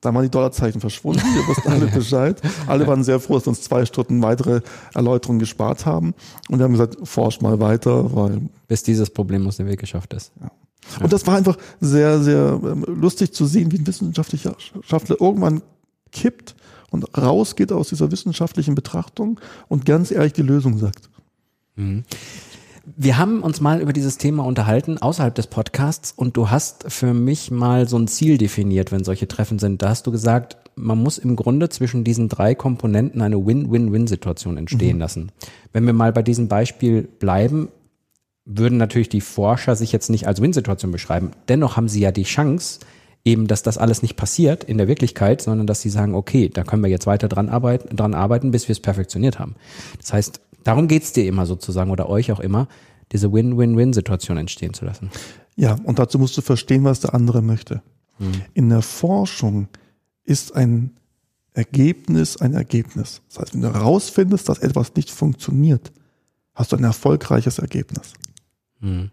Da 0.00 0.14
waren 0.14 0.22
die 0.22 0.30
Dollarzeichen 0.30 0.80
verschwunden, 0.80 1.22
ihr 1.34 1.48
wisst 1.48 1.66
alle 1.66 1.86
Bescheid. 1.94 2.40
Alle 2.66 2.86
waren 2.86 3.02
sehr 3.02 3.18
froh, 3.18 3.34
dass 3.34 3.46
wir 3.46 3.50
uns 3.50 3.62
zwei 3.62 3.84
Stunden 3.84 4.22
weitere 4.22 4.60
Erläuterungen 4.94 5.40
gespart 5.40 5.86
haben. 5.86 6.14
Und 6.48 6.58
wir 6.58 6.64
haben 6.64 6.72
gesagt, 6.72 6.96
forsch 7.02 7.40
mal 7.40 7.58
weiter, 7.58 8.14
weil. 8.14 8.42
Bis 8.68 8.82
dieses 8.82 9.10
Problem 9.10 9.46
aus 9.46 9.56
dem 9.56 9.66
Weg 9.66 9.80
geschafft 9.80 10.12
ist. 10.12 10.32
Ja. 10.40 10.50
Und 11.00 11.12
das 11.12 11.26
war 11.26 11.36
einfach 11.36 11.56
sehr, 11.80 12.20
sehr 12.22 12.60
ähm, 12.62 12.84
lustig 12.88 13.32
zu 13.32 13.46
sehen, 13.46 13.72
wie 13.72 13.78
ein 13.78 13.86
wissenschaftlicher 13.86 14.56
Wissenschaftler 14.56 15.20
irgendwann 15.20 15.62
kippt 16.12 16.54
und 16.90 17.16
rausgeht 17.16 17.72
aus 17.72 17.90
dieser 17.90 18.10
wissenschaftlichen 18.10 18.74
Betrachtung 18.74 19.40
und 19.68 19.84
ganz 19.84 20.10
ehrlich 20.10 20.32
die 20.32 20.42
Lösung 20.42 20.78
sagt. 20.78 21.10
Mhm. 21.76 22.04
Wir 22.96 23.18
haben 23.18 23.42
uns 23.42 23.60
mal 23.60 23.82
über 23.82 23.92
dieses 23.92 24.16
Thema 24.16 24.46
unterhalten 24.46 24.96
außerhalb 24.96 25.34
des 25.34 25.46
Podcasts 25.46 26.12
und 26.16 26.38
du 26.38 26.48
hast 26.48 26.90
für 26.90 27.12
mich 27.12 27.50
mal 27.50 27.86
so 27.86 27.98
ein 27.98 28.08
Ziel 28.08 28.38
definiert, 28.38 28.92
wenn 28.92 29.04
solche 29.04 29.28
Treffen 29.28 29.58
sind. 29.58 29.82
Da 29.82 29.90
hast 29.90 30.06
du 30.06 30.10
gesagt, 30.10 30.56
man 30.74 31.02
muss 31.02 31.18
im 31.18 31.36
Grunde 31.36 31.68
zwischen 31.68 32.02
diesen 32.02 32.30
drei 32.30 32.54
Komponenten 32.54 33.20
eine 33.20 33.44
Win-Win-Win-Situation 33.44 34.56
entstehen 34.56 34.96
mhm. 34.96 35.00
lassen. 35.00 35.32
Wenn 35.74 35.84
wir 35.84 35.92
mal 35.92 36.12
bei 36.14 36.22
diesem 36.22 36.48
Beispiel 36.48 37.02
bleiben, 37.02 37.68
würden 38.50 38.78
natürlich 38.78 39.08
die 39.08 39.20
Forscher 39.20 39.76
sich 39.76 39.92
jetzt 39.92 40.08
nicht 40.08 40.26
als 40.26 40.40
Win-Situation 40.40 40.90
beschreiben. 40.90 41.32
Dennoch 41.48 41.76
haben 41.76 41.88
sie 41.88 42.00
ja 42.00 42.10
die 42.10 42.24
Chance, 42.24 42.80
eben, 43.24 43.46
dass 43.46 43.62
das 43.62 43.78
alles 43.78 44.02
nicht 44.02 44.16
passiert 44.16 44.64
in 44.64 44.78
der 44.78 44.88
Wirklichkeit, 44.88 45.42
sondern 45.42 45.66
dass 45.66 45.82
sie 45.82 45.90
sagen, 45.90 46.14
okay, 46.14 46.48
da 46.48 46.64
können 46.64 46.82
wir 46.82 46.90
jetzt 46.90 47.06
weiter 47.06 47.28
dran 47.28 47.48
arbeiten, 47.48 47.94
dran 47.94 48.14
arbeiten 48.14 48.50
bis 48.50 48.66
wir 48.68 48.72
es 48.72 48.80
perfektioniert 48.80 49.38
haben. 49.38 49.54
Das 50.00 50.12
heißt, 50.12 50.40
darum 50.64 50.88
geht's 50.88 51.12
dir 51.12 51.26
immer 51.26 51.44
sozusagen 51.44 51.90
oder 51.90 52.08
euch 52.08 52.32
auch 52.32 52.40
immer, 52.40 52.68
diese 53.12 53.32
Win-Win-Win-Situation 53.32 54.38
entstehen 54.38 54.74
zu 54.74 54.84
lassen. 54.84 55.10
Ja, 55.56 55.76
und 55.84 55.98
dazu 55.98 56.18
musst 56.18 56.36
du 56.36 56.40
verstehen, 56.40 56.84
was 56.84 57.00
der 57.00 57.14
andere 57.14 57.42
möchte. 57.42 57.82
Hm. 58.18 58.32
In 58.54 58.68
der 58.70 58.82
Forschung 58.82 59.68
ist 60.24 60.54
ein 60.54 60.98
Ergebnis 61.58 62.36
ein 62.36 62.54
Ergebnis. 62.54 63.20
Das 63.28 63.40
heißt, 63.40 63.54
wenn 63.54 63.62
du 63.62 63.74
herausfindest, 63.74 64.48
dass 64.48 64.60
etwas 64.60 64.94
nicht 64.94 65.10
funktioniert, 65.10 65.90
hast 66.54 66.70
du 66.70 66.76
ein 66.76 66.84
erfolgreiches 66.84 67.58
Ergebnis. 67.58 68.12
Mhm. 68.80 69.10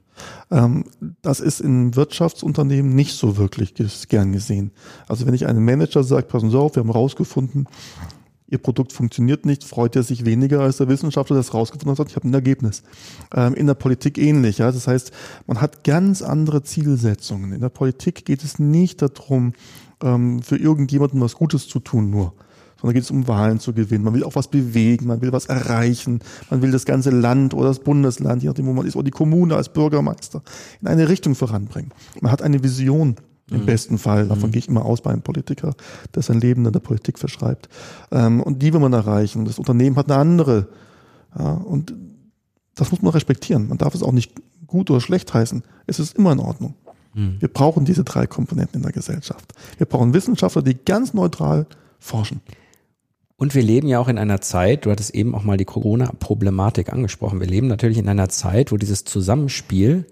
Ähm, 0.51 0.85
das 1.21 1.39
ist 1.39 1.59
in 1.59 1.95
Wirtschaftsunternehmen 1.95 2.95
nicht 2.95 3.13
so 3.13 3.37
wirklich 3.37 3.73
gern 4.07 4.31
gesehen. 4.31 4.71
Also 5.07 5.25
wenn 5.25 5.33
ich 5.33 5.47
einem 5.47 5.65
Manager 5.65 6.03
sage, 6.03 6.27
passen 6.27 6.51
Sie 6.51 6.57
auf, 6.57 6.75
wir 6.75 6.81
haben 6.81 6.91
rausgefunden, 6.91 7.67
Ihr 8.47 8.59
Produkt 8.59 8.93
funktioniert 8.93 9.43
nicht, 9.45 9.63
freut 9.63 9.95
er 9.95 10.03
sich 10.03 10.23
weniger 10.23 10.59
als 10.59 10.77
der 10.77 10.87
Wissenschaftler, 10.87 11.35
der 11.35 11.41
es 11.41 11.53
rausgefunden 11.53 11.97
hat, 11.97 12.09
ich 12.09 12.15
habe 12.15 12.27
ein 12.27 12.33
Ergebnis. 12.33 12.83
Ähm, 13.33 13.55
in 13.55 13.65
der 13.65 13.73
Politik 13.73 14.19
ähnlich. 14.19 14.59
Ja? 14.59 14.71
Das 14.71 14.87
heißt, 14.87 15.11
man 15.47 15.61
hat 15.61 15.83
ganz 15.83 16.21
andere 16.21 16.61
Zielsetzungen. 16.61 17.53
In 17.53 17.61
der 17.61 17.69
Politik 17.69 18.23
geht 18.23 18.43
es 18.43 18.59
nicht 18.59 19.01
darum, 19.01 19.53
ähm, 20.03 20.43
für 20.43 20.57
irgendjemanden 20.57 21.21
was 21.21 21.33
Gutes 21.33 21.67
zu 21.67 21.79
tun 21.79 22.11
nur 22.11 22.33
sondern 22.85 22.93
geht 22.93 23.03
es 23.03 23.09
um 23.09 23.27
Wahlen 23.27 23.59
zu 23.59 23.73
gewinnen. 23.73 24.03
Man 24.03 24.13
will 24.13 24.23
auch 24.23 24.35
was 24.35 24.47
bewegen, 24.47 25.07
man 25.07 25.19
will 25.19 25.31
was 25.31 25.47
erreichen, 25.47 26.19
man 26.51 26.61
will 26.61 26.69
das 26.69 26.85
ganze 26.85 27.09
Land 27.09 27.55
oder 27.55 27.69
das 27.69 27.79
Bundesland, 27.79 28.43
je 28.43 28.49
nachdem, 28.49 28.67
wo 28.67 28.73
man 28.73 28.85
ist, 28.85 28.95
oder 28.95 29.05
die 29.05 29.09
Kommune 29.11 29.55
als 29.55 29.69
Bürgermeister 29.69 30.43
in 30.81 30.87
eine 30.87 31.09
Richtung 31.09 31.33
voranbringen. 31.33 31.91
Man 32.21 32.31
hat 32.31 32.43
eine 32.43 32.61
Vision. 32.63 33.15
Im 33.49 33.61
mhm. 33.61 33.65
besten 33.65 33.97
Fall, 33.97 34.27
davon 34.27 34.49
mhm. 34.49 34.53
gehe 34.53 34.59
ich 34.59 34.67
immer 34.67 34.85
aus 34.85 35.01
bei 35.01 35.11
einem 35.11 35.23
Politiker, 35.23 35.73
der 36.13 36.21
sein 36.21 36.39
Leben 36.39 36.63
in 36.65 36.73
der 36.73 36.79
Politik 36.79 37.17
verschreibt. 37.17 37.69
Ähm, 38.11 38.41
und 38.41 38.61
die 38.61 38.71
will 38.71 38.79
man 38.79 38.93
erreichen. 38.93 39.45
Das 39.45 39.57
Unternehmen 39.57 39.95
hat 39.95 40.11
eine 40.11 40.19
andere. 40.19 40.67
Und 41.33 41.93
das 42.75 42.91
muss 42.91 43.01
man 43.01 43.13
respektieren. 43.13 43.67
Man 43.67 43.79
darf 43.79 43.95
es 43.95 44.03
auch 44.03 44.11
nicht 44.11 44.33
gut 44.67 44.91
oder 44.91 45.01
schlecht 45.01 45.33
heißen. 45.33 45.63
Es 45.87 45.99
ist 45.99 46.17
immer 46.17 46.31
in 46.31 46.39
Ordnung. 46.39 46.75
Mhm. 47.13 47.37
Wir 47.39 47.47
brauchen 47.47 47.85
diese 47.85 48.03
drei 48.03 48.27
Komponenten 48.27 48.77
in 48.77 48.83
der 48.83 48.91
Gesellschaft. 48.91 49.53
Wir 49.77 49.85
brauchen 49.87 50.13
Wissenschaftler, 50.13 50.61
die 50.61 50.75
ganz 50.75 51.13
neutral 51.13 51.67
forschen. 51.99 52.41
Und 53.37 53.53
wir 53.53 53.63
leben 53.63 53.87
ja 53.87 53.99
auch 53.99 54.07
in 54.07 54.17
einer 54.17 54.39
Zeit, 54.39 54.85
du 54.85 54.91
hattest 54.91 55.13
eben 55.13 55.35
auch 55.35 55.43
mal 55.43 55.57
die 55.57 55.65
Corona-Problematik 55.65 56.91
angesprochen. 56.93 57.39
Wir 57.39 57.47
leben 57.47 57.67
natürlich 57.67 57.97
in 57.97 58.07
einer 58.07 58.29
Zeit, 58.29 58.71
wo 58.71 58.77
dieses 58.77 59.03
Zusammenspiel 59.03 60.05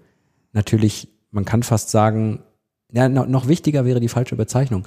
natürlich, 0.52 1.08
man 1.30 1.44
kann 1.44 1.62
fast 1.62 1.90
sagen, 1.90 2.40
ja, 2.92 3.08
noch 3.08 3.48
wichtiger 3.48 3.84
wäre 3.84 4.00
die 4.00 4.08
falsche 4.08 4.36
Bezeichnung 4.36 4.84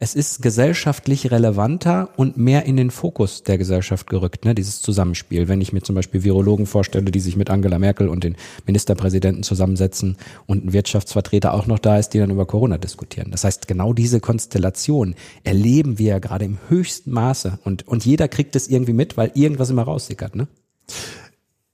es 0.00 0.14
ist 0.14 0.42
gesellschaftlich 0.42 1.30
relevanter 1.30 2.10
und 2.16 2.36
mehr 2.36 2.66
in 2.66 2.76
den 2.76 2.90
Fokus 2.90 3.42
der 3.42 3.58
Gesellschaft 3.58 4.08
gerückt, 4.08 4.44
ne, 4.44 4.54
dieses 4.54 4.80
Zusammenspiel. 4.80 5.48
Wenn 5.48 5.60
ich 5.60 5.72
mir 5.72 5.82
zum 5.82 5.96
Beispiel 5.96 6.22
Virologen 6.22 6.66
vorstelle, 6.66 7.10
die 7.10 7.18
sich 7.18 7.36
mit 7.36 7.50
Angela 7.50 7.80
Merkel 7.80 8.08
und 8.08 8.22
den 8.22 8.36
Ministerpräsidenten 8.66 9.42
zusammensetzen 9.42 10.16
und 10.46 10.64
ein 10.64 10.72
Wirtschaftsvertreter 10.72 11.52
auch 11.52 11.66
noch 11.66 11.80
da 11.80 11.98
ist, 11.98 12.10
die 12.10 12.18
dann 12.18 12.30
über 12.30 12.46
Corona 12.46 12.78
diskutieren. 12.78 13.32
Das 13.32 13.42
heißt, 13.42 13.66
genau 13.66 13.92
diese 13.92 14.20
Konstellation 14.20 15.16
erleben 15.42 15.98
wir 15.98 16.10
ja 16.10 16.18
gerade 16.20 16.44
im 16.44 16.58
höchsten 16.68 17.10
Maße 17.10 17.58
und, 17.64 17.88
und 17.88 18.04
jeder 18.04 18.28
kriegt 18.28 18.54
es 18.54 18.68
irgendwie 18.68 18.92
mit, 18.92 19.16
weil 19.16 19.32
irgendwas 19.34 19.70
immer 19.70 19.82
raussickert, 19.82 20.36
ne? 20.36 20.46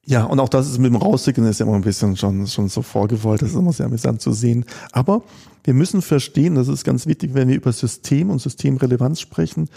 Ja, 0.07 0.25
und 0.25 0.39
auch 0.39 0.51
das 0.51 0.69
ist 0.69 0.79
mit 0.79 0.93
dem 0.93 0.97
Rausschicken 0.97 1.47
ist 1.47 1.61
ja 1.61 1.67
immer 1.67 1.77
ein 1.77 1.83
bisschen 1.83 2.17
schon, 2.17 2.47
schon 2.47 2.69
so 2.69 2.83
vorgewollt. 2.83 3.41
Das 3.41 3.51
ist 3.51 3.57
immer 3.57 3.73
sehr 3.73 3.87
amüsant 3.87 4.21
zu 4.21 4.33
sehen. 4.33 4.67
Aber 4.93 5.23
wir 5.65 5.73
müssen 5.73 6.03
verstehen, 6.03 6.57
das 6.57 6.69
ist 6.69 6.85
ganz 6.85 7.07
wichtig, 7.07 7.33
wenn 7.33 7.49
wir 7.49 7.57
über 7.57 7.73
System 7.73 8.29
und 8.29 8.41
Systemrelevanz 8.41 9.21
sprechen. 9.21 9.71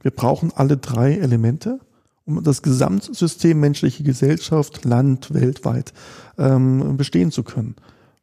Wir 0.00 0.12
brauchen 0.12 0.50
alle 0.54 0.78
drei 0.78 1.14
Elemente, 1.14 1.80
um 2.24 2.42
das 2.42 2.62
Gesamtsystem 2.62 3.60
menschliche 3.60 4.02
Gesellschaft, 4.02 4.84
Land, 4.86 5.34
weltweit 5.34 5.92
ähm, 6.38 6.96
bestehen 6.96 7.30
zu 7.30 7.42
können. 7.42 7.76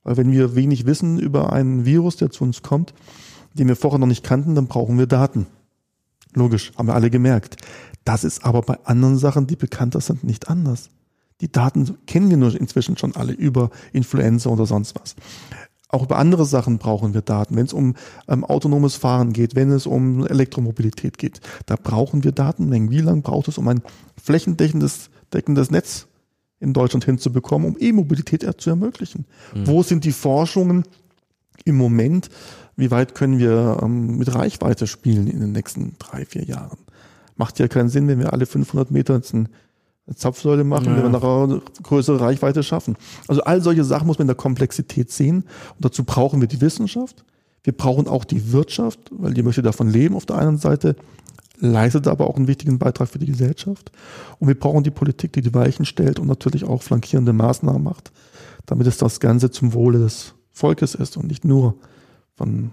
Weil 0.03 0.17
wenn 0.17 0.31
wir 0.31 0.55
wenig 0.55 0.87
wissen 0.87 1.19
über 1.19 1.53
einen 1.53 1.85
Virus, 1.85 2.17
der 2.17 2.31
zu 2.31 2.43
uns 2.43 2.63
kommt, 2.63 2.93
den 3.53 3.67
wir 3.67 3.75
vorher 3.75 3.99
noch 3.99 4.07
nicht 4.07 4.23
kannten, 4.23 4.55
dann 4.55 4.67
brauchen 4.67 4.97
wir 4.97 5.05
Daten. 5.05 5.45
Logisch, 6.33 6.71
haben 6.75 6.87
wir 6.87 6.95
alle 6.95 7.11
gemerkt. 7.11 7.57
Das 8.05 8.23
ist 8.23 8.43
aber 8.43 8.63
bei 8.63 8.79
anderen 8.85 9.19
Sachen, 9.19 9.45
die 9.45 9.55
bekannter 9.55 10.01
sind, 10.01 10.23
nicht 10.23 10.49
anders. 10.49 10.89
Die 11.43 11.51
Daten 11.51 11.97
kennen 12.07 12.29
wir 12.29 12.37
nur 12.37 12.57
inzwischen 12.57 12.95
schon 12.95 13.17
alle 13.17 13.33
über 13.33 13.69
Influenza 13.91 14.49
oder 14.49 14.65
sonst 14.65 14.95
was. 14.95 15.13
Auch 15.89 16.03
über 16.03 16.17
andere 16.17 16.45
Sachen 16.45 16.77
brauchen 16.77 17.13
wir 17.13 17.21
Daten. 17.21 17.57
Wenn 17.57 17.65
es 17.65 17.73
um 17.73 17.95
ähm, 18.29 18.45
autonomes 18.45 18.95
Fahren 18.95 19.33
geht, 19.33 19.53
wenn 19.53 19.69
es 19.69 19.85
um 19.85 20.25
Elektromobilität 20.25 21.17
geht, 21.17 21.41
da 21.65 21.75
brauchen 21.75 22.23
wir 22.23 22.31
Datenmengen. 22.31 22.91
Wie 22.91 23.01
lange 23.01 23.23
braucht 23.23 23.49
es, 23.49 23.57
um 23.57 23.67
ein 23.67 23.81
flächendeckendes 24.23 25.09
deckendes 25.33 25.69
Netz 25.69 26.07
in 26.61 26.71
Deutschland 26.71 27.03
hinzubekommen, 27.03 27.67
um 27.67 27.77
E-Mobilität 27.77 28.45
zu 28.61 28.69
ermöglichen? 28.69 29.25
Mhm. 29.53 29.67
Wo 29.67 29.83
sind 29.83 30.05
die 30.05 30.13
Forschungen 30.13 30.85
im 31.65 31.75
Moment? 31.75 32.29
Wie 32.77 32.89
weit 32.89 33.15
können 33.15 33.37
wir 33.37 33.79
ähm, 33.81 34.17
mit 34.17 34.33
Reichweite 34.33 34.87
spielen 34.87 35.27
in 35.27 35.41
den 35.41 35.51
nächsten 35.51 35.97
drei, 35.99 36.23
vier 36.25 36.45
Jahren? 36.45 36.77
Macht 37.35 37.59
ja 37.59 37.67
keinen 37.67 37.89
Sinn, 37.89 38.07
wenn 38.07 38.19
wir 38.19 38.31
alle 38.31 38.45
500 38.45 38.91
Meter 38.91 39.15
jetzt 39.15 39.33
ein 39.33 39.49
Zapfsäule 40.13 40.63
machen, 40.63 40.85
ja. 40.85 40.97
wenn 40.97 41.03
wir 41.03 41.09
nachher 41.09 41.43
eine 41.43 41.61
größere 41.81 42.19
Reichweite 42.19 42.61
schaffen. 42.63 42.97
Also 43.27 43.41
all 43.43 43.61
solche 43.61 43.83
Sachen 43.83 44.07
muss 44.07 44.17
man 44.17 44.23
in 44.23 44.29
der 44.29 44.35
Komplexität 44.35 45.11
sehen. 45.11 45.43
Und 45.75 45.85
dazu 45.85 46.03
brauchen 46.03 46.41
wir 46.41 46.47
die 46.47 46.61
Wissenschaft. 46.61 47.23
Wir 47.63 47.73
brauchen 47.73 48.07
auch 48.07 48.25
die 48.25 48.51
Wirtschaft, 48.51 48.99
weil 49.11 49.33
die 49.33 49.43
möchte 49.43 49.61
davon 49.61 49.89
leben 49.89 50.15
auf 50.15 50.25
der 50.25 50.37
einen 50.37 50.57
Seite, 50.57 50.97
leistet 51.59 52.07
aber 52.07 52.27
auch 52.27 52.35
einen 52.35 52.47
wichtigen 52.47 52.77
Beitrag 52.77 53.07
für 53.07 53.19
die 53.19 53.27
Gesellschaft. 53.27 53.91
Und 54.39 54.49
wir 54.49 54.59
brauchen 54.59 54.83
die 54.83 54.91
Politik, 54.91 55.31
die 55.33 55.41
die 55.41 55.53
Weichen 55.53 55.85
stellt 55.85 56.19
und 56.19 56.27
natürlich 56.27 56.65
auch 56.65 56.83
flankierende 56.83 57.31
Maßnahmen 57.31 57.81
macht, 57.81 58.11
damit 58.65 58.87
es 58.87 58.97
das 58.97 59.21
Ganze 59.21 59.51
zum 59.51 59.73
Wohle 59.73 59.99
des 59.99 60.33
Volkes 60.51 60.95
ist 60.95 61.15
und 61.15 61.27
nicht 61.27 61.45
nur 61.45 61.75
von 62.35 62.71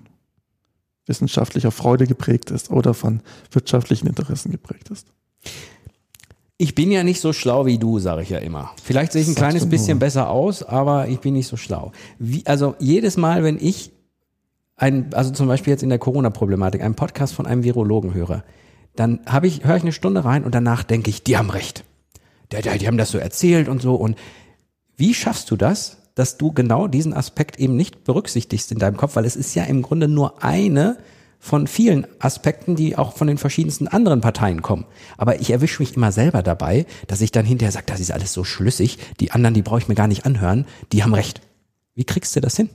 wissenschaftlicher 1.07 1.71
Freude 1.71 2.07
geprägt 2.07 2.51
ist 2.51 2.71
oder 2.71 2.95
von 2.95 3.21
wirtschaftlichen 3.53 4.07
Interessen 4.07 4.51
geprägt 4.51 4.91
ist. 4.91 5.07
Ich 6.61 6.75
bin 6.75 6.91
ja 6.91 7.03
nicht 7.05 7.23
so 7.23 7.33
schlau 7.33 7.65
wie 7.65 7.79
du, 7.79 8.01
sage 8.01 8.21
ich 8.21 8.29
ja 8.29 8.37
immer. 8.37 8.73
Vielleicht 8.85 9.13
sehe 9.13 9.23
ich 9.23 9.29
ein 9.29 9.33
Sagst 9.33 9.39
kleines 9.39 9.67
bisschen 9.71 9.99
besser 9.99 10.29
aus, 10.29 10.63
aber 10.63 11.09
ich 11.09 11.19
bin 11.21 11.33
nicht 11.33 11.47
so 11.47 11.57
schlau. 11.57 11.91
Wie, 12.19 12.45
also 12.45 12.75
jedes 12.79 13.17
Mal, 13.17 13.43
wenn 13.43 13.57
ich 13.59 13.93
ein, 14.77 15.15
also 15.15 15.31
zum 15.31 15.49
Beispiel 15.49 15.71
jetzt 15.71 15.83
in 15.83 15.89
der 15.89 15.99
Corona-Problematik, 15.99 16.83
einen 16.83 16.97
Podcast 16.97 17.33
von 17.33 17.47
einem 17.47 17.65
Virologen 17.65 18.13
höre, 18.13 18.45
dann 18.95 19.21
habe 19.25 19.47
ich, 19.47 19.65
höre 19.65 19.77
ich 19.77 19.85
eine 19.85 19.93
Stunde 19.93 20.27
rein 20.27 20.45
und 20.45 20.55
danach 20.55 20.83
denke 20.83 21.09
ich, 21.09 21.23
die 21.23 21.39
haben 21.39 21.49
recht. 21.49 21.85
Die, 22.53 22.61
die, 22.61 22.79
die 22.79 22.87
haben 22.87 22.99
das 22.99 23.11
so 23.11 23.17
erzählt 23.17 23.67
und 23.67 23.81
so. 23.81 23.95
Und 23.95 24.19
wie 24.99 25.15
schaffst 25.15 25.51
du 25.51 25.57
das, 25.57 26.11
dass 26.15 26.37
du 26.37 26.53
genau 26.53 26.89
diesen 26.89 27.15
Aspekt 27.15 27.59
eben 27.59 27.75
nicht 27.75 28.05
berücksichtigst 28.05 28.71
in 28.71 28.79
deinem 28.79 28.99
Kopf? 28.99 29.17
Weil 29.17 29.25
es 29.25 29.35
ist 29.35 29.55
ja 29.55 29.65
im 29.65 29.81
Grunde 29.81 30.09
nur 30.09 30.45
eine 30.45 30.99
von 31.41 31.67
vielen 31.67 32.07
Aspekten, 32.21 32.77
die 32.77 32.97
auch 32.97 33.17
von 33.17 33.27
den 33.27 33.39
verschiedensten 33.39 33.89
anderen 33.89 34.21
Parteien 34.21 34.61
kommen. 34.61 34.85
Aber 35.17 35.41
ich 35.41 35.51
erwische 35.51 35.83
mich 35.83 35.97
immer 35.97 36.13
selber 36.13 36.43
dabei, 36.43 36.87
dass 37.09 37.23
ich 37.23 37.33
dann 37.33 37.47
hinterher 37.47 37.73
sage, 37.73 37.87
das 37.87 37.99
ist 37.99 38.13
alles 38.13 38.33
so 38.35 38.45
schlüssig, 38.45 38.99
die 39.19 39.33
anderen, 39.33 39.55
die 39.55 39.63
brauche 39.63 39.81
ich 39.81 39.89
mir 39.89 39.95
gar 39.95 40.07
nicht 40.07 40.27
anhören, 40.27 40.67
die 40.93 41.03
haben 41.03 41.15
recht. 41.15 41.41
Wie 41.95 42.05
kriegst 42.05 42.37
du 42.37 42.41
das 42.41 42.57
hin? 42.57 42.69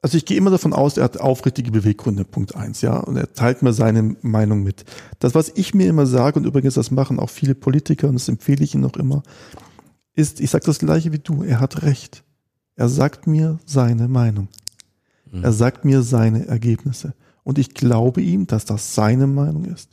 Also 0.00 0.16
ich 0.16 0.24
gehe 0.24 0.38
immer 0.38 0.50
davon 0.50 0.72
aus, 0.72 0.96
er 0.96 1.04
hat 1.04 1.18
aufrichtige 1.18 1.72
Beweggründe, 1.72 2.24
Punkt 2.24 2.54
eins, 2.54 2.80
ja, 2.80 2.96
und 2.96 3.16
er 3.16 3.34
teilt 3.34 3.62
mir 3.62 3.72
seine 3.72 4.16
Meinung 4.22 4.62
mit. 4.62 4.84
Das, 5.18 5.34
was 5.34 5.52
ich 5.54 5.74
mir 5.74 5.88
immer 5.88 6.06
sage, 6.06 6.38
und 6.38 6.46
übrigens 6.46 6.74
das 6.74 6.90
machen 6.90 7.18
auch 7.18 7.28
viele 7.28 7.54
Politiker, 7.54 8.08
und 8.08 8.14
das 8.14 8.28
empfehle 8.28 8.64
ich 8.64 8.74
ihm 8.74 8.80
noch 8.80 8.96
immer, 8.96 9.22
ist, 10.14 10.40
ich 10.40 10.50
sage 10.50 10.64
das 10.64 10.78
gleiche 10.78 11.12
wie 11.12 11.18
du, 11.18 11.42
er 11.42 11.60
hat 11.60 11.82
recht. 11.82 12.22
Er 12.76 12.88
sagt 12.88 13.26
mir 13.26 13.58
seine 13.66 14.08
Meinung. 14.08 14.48
Mhm. 15.30 15.44
Er 15.44 15.52
sagt 15.52 15.84
mir 15.84 16.02
seine 16.02 16.46
Ergebnisse. 16.46 17.14
Und 17.42 17.58
ich 17.58 17.74
glaube 17.74 18.20
ihm, 18.20 18.46
dass 18.46 18.64
das 18.64 18.94
seine 18.94 19.26
Meinung 19.26 19.64
ist. 19.64 19.90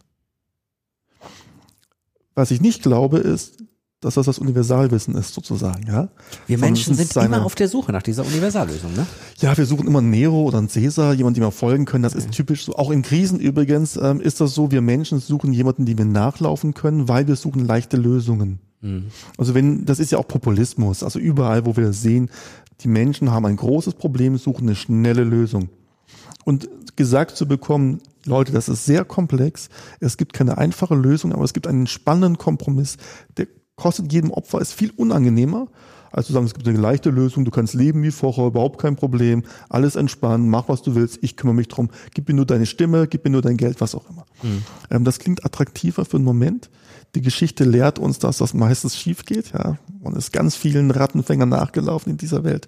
Was 2.36 2.52
ich 2.52 2.62
nicht 2.62 2.84
glaube, 2.84 3.18
ist, 3.18 3.58
dass 4.00 4.14
das 4.14 4.28
das 4.28 4.38
Universalwissen 4.38 5.16
ist, 5.16 5.34
sozusagen, 5.34 5.88
ja. 5.88 6.10
Wir 6.46 6.60
Menschen 6.60 6.94
sind 6.94 7.12
seine, 7.12 7.38
immer 7.38 7.46
auf 7.46 7.56
der 7.56 7.68
Suche 7.68 7.92
nach 7.92 8.04
dieser 8.04 8.24
Universallösung, 8.24 8.94
ne? 8.94 9.08
Ja, 9.40 9.58
wir 9.58 9.66
suchen 9.66 9.88
immer 9.88 10.00
einen 10.00 10.12
Nero 10.12 10.44
oder 10.44 10.60
einen 10.60 10.70
Cäsar, 10.70 11.14
jemanden, 11.14 11.40
dem 11.40 11.48
wir 11.48 11.52
folgen 11.52 11.86
können. 11.86 12.04
Das 12.04 12.14
ist 12.14 12.32
typisch 12.32 12.66
so. 12.66 12.76
Auch 12.76 12.92
in 12.92 13.02
Krisen 13.02 13.40
übrigens 13.40 13.98
ähm, 13.98 14.22
ist 14.22 14.40
das 14.40 14.54
so, 14.54 14.70
wir 14.70 14.82
Menschen 14.82 15.20
suchen 15.20 15.52
jemanden, 15.52 15.88
dem 15.88 15.98
wir 15.98 16.06
nachlaufen 16.06 16.76
können, 16.76 17.08
weil 17.08 17.28
wir 17.28 17.36
suchen 17.36 17.66
leichte 17.66 17.98
Lösungen. 17.98 18.60
Mhm. 18.82 19.06
Also 19.38 19.56
wenn, 19.56 19.86
das 19.86 19.98
ist 19.98 20.12
ja 20.12 20.20
auch 20.20 20.28
Populismus. 20.28 21.02
Also 21.02 21.18
überall, 21.18 21.66
wo 21.66 21.76
wir 21.76 21.92
sehen, 21.92 22.30
die 22.82 22.88
Menschen 22.88 23.32
haben 23.32 23.46
ein 23.46 23.56
großes 23.56 23.96
Problem, 23.96 24.38
suchen 24.38 24.68
eine 24.68 24.76
schnelle 24.76 25.24
Lösung. 25.24 25.70
Und 26.46 26.70
gesagt 26.96 27.36
zu 27.36 27.48
bekommen, 27.48 28.02
Leute, 28.26 28.52
das 28.52 28.70
ist 28.70 28.86
sehr 28.86 29.06
komplex, 29.06 29.70
es 30.00 30.18
gibt 30.18 30.34
keine 30.34 30.58
einfache 30.58 30.96
Lösung, 30.96 31.34
aber 31.34 31.44
es 31.44 31.54
gibt 31.54 31.68
einen 31.68 31.88
spannenden 31.88 32.38
Kompromiss, 32.38 32.98
der 33.38 33.48
kostet 33.76 34.12
jedem 34.12 34.32
Opfer, 34.32 34.60
ist 34.60 34.74
viel 34.74 34.92
unangenehmer, 34.96 35.68
als 36.12 36.28
zu 36.28 36.34
sagen, 36.34 36.46
es 36.46 36.54
gibt 36.54 36.68
eine 36.68 36.78
leichte 36.78 37.10
Lösung, 37.10 37.46
du 37.46 37.52
kannst 37.52 37.74
leben 37.74 38.02
wie 38.04 38.12
vorher, 38.12 38.48
überhaupt 38.48 38.82
kein 38.82 38.96
Problem, 38.96 39.44
alles 39.70 39.96
entspannen, 39.96 40.50
mach 40.50 40.70
was 40.70 40.82
du 40.82 40.96
willst, 40.96 41.20
ich 41.22 41.38
kümmere 41.38 41.56
mich 41.56 41.68
drum, 41.68 41.90
gib 42.14 42.28
mir 42.28 42.34
nur 42.34 42.46
deine 42.46 42.66
Stimme, 42.66 43.08
gib 43.08 43.24
mir 43.24 43.32
nur 43.32 43.42
dein 43.42 43.58
Geld, 43.58 43.82
was 43.82 43.96
auch 43.96 44.10
immer. 44.10 44.26
Mhm. 44.42 44.64
Ähm, 44.90 45.04
das 45.04 45.20
klingt 45.20 45.46
attraktiver 45.46 46.06
für 46.06 46.18
einen 46.18 46.26
Moment, 46.26 46.70
die 47.16 47.22
Geschichte 47.22 47.64
lehrt 47.64 48.00
uns, 48.00 48.20
dass 48.20 48.38
das 48.38 48.54
meistens 48.54 48.98
schief 48.98 49.26
geht. 49.26 49.52
Ja, 49.54 49.78
man 50.02 50.16
ist 50.16 50.32
ganz 50.34 50.56
vielen 50.56 50.92
Rattenfängern 50.92 51.50
nachgelaufen 51.50 52.12
in 52.12 52.18
dieser 52.18 52.44
Welt 52.44 52.68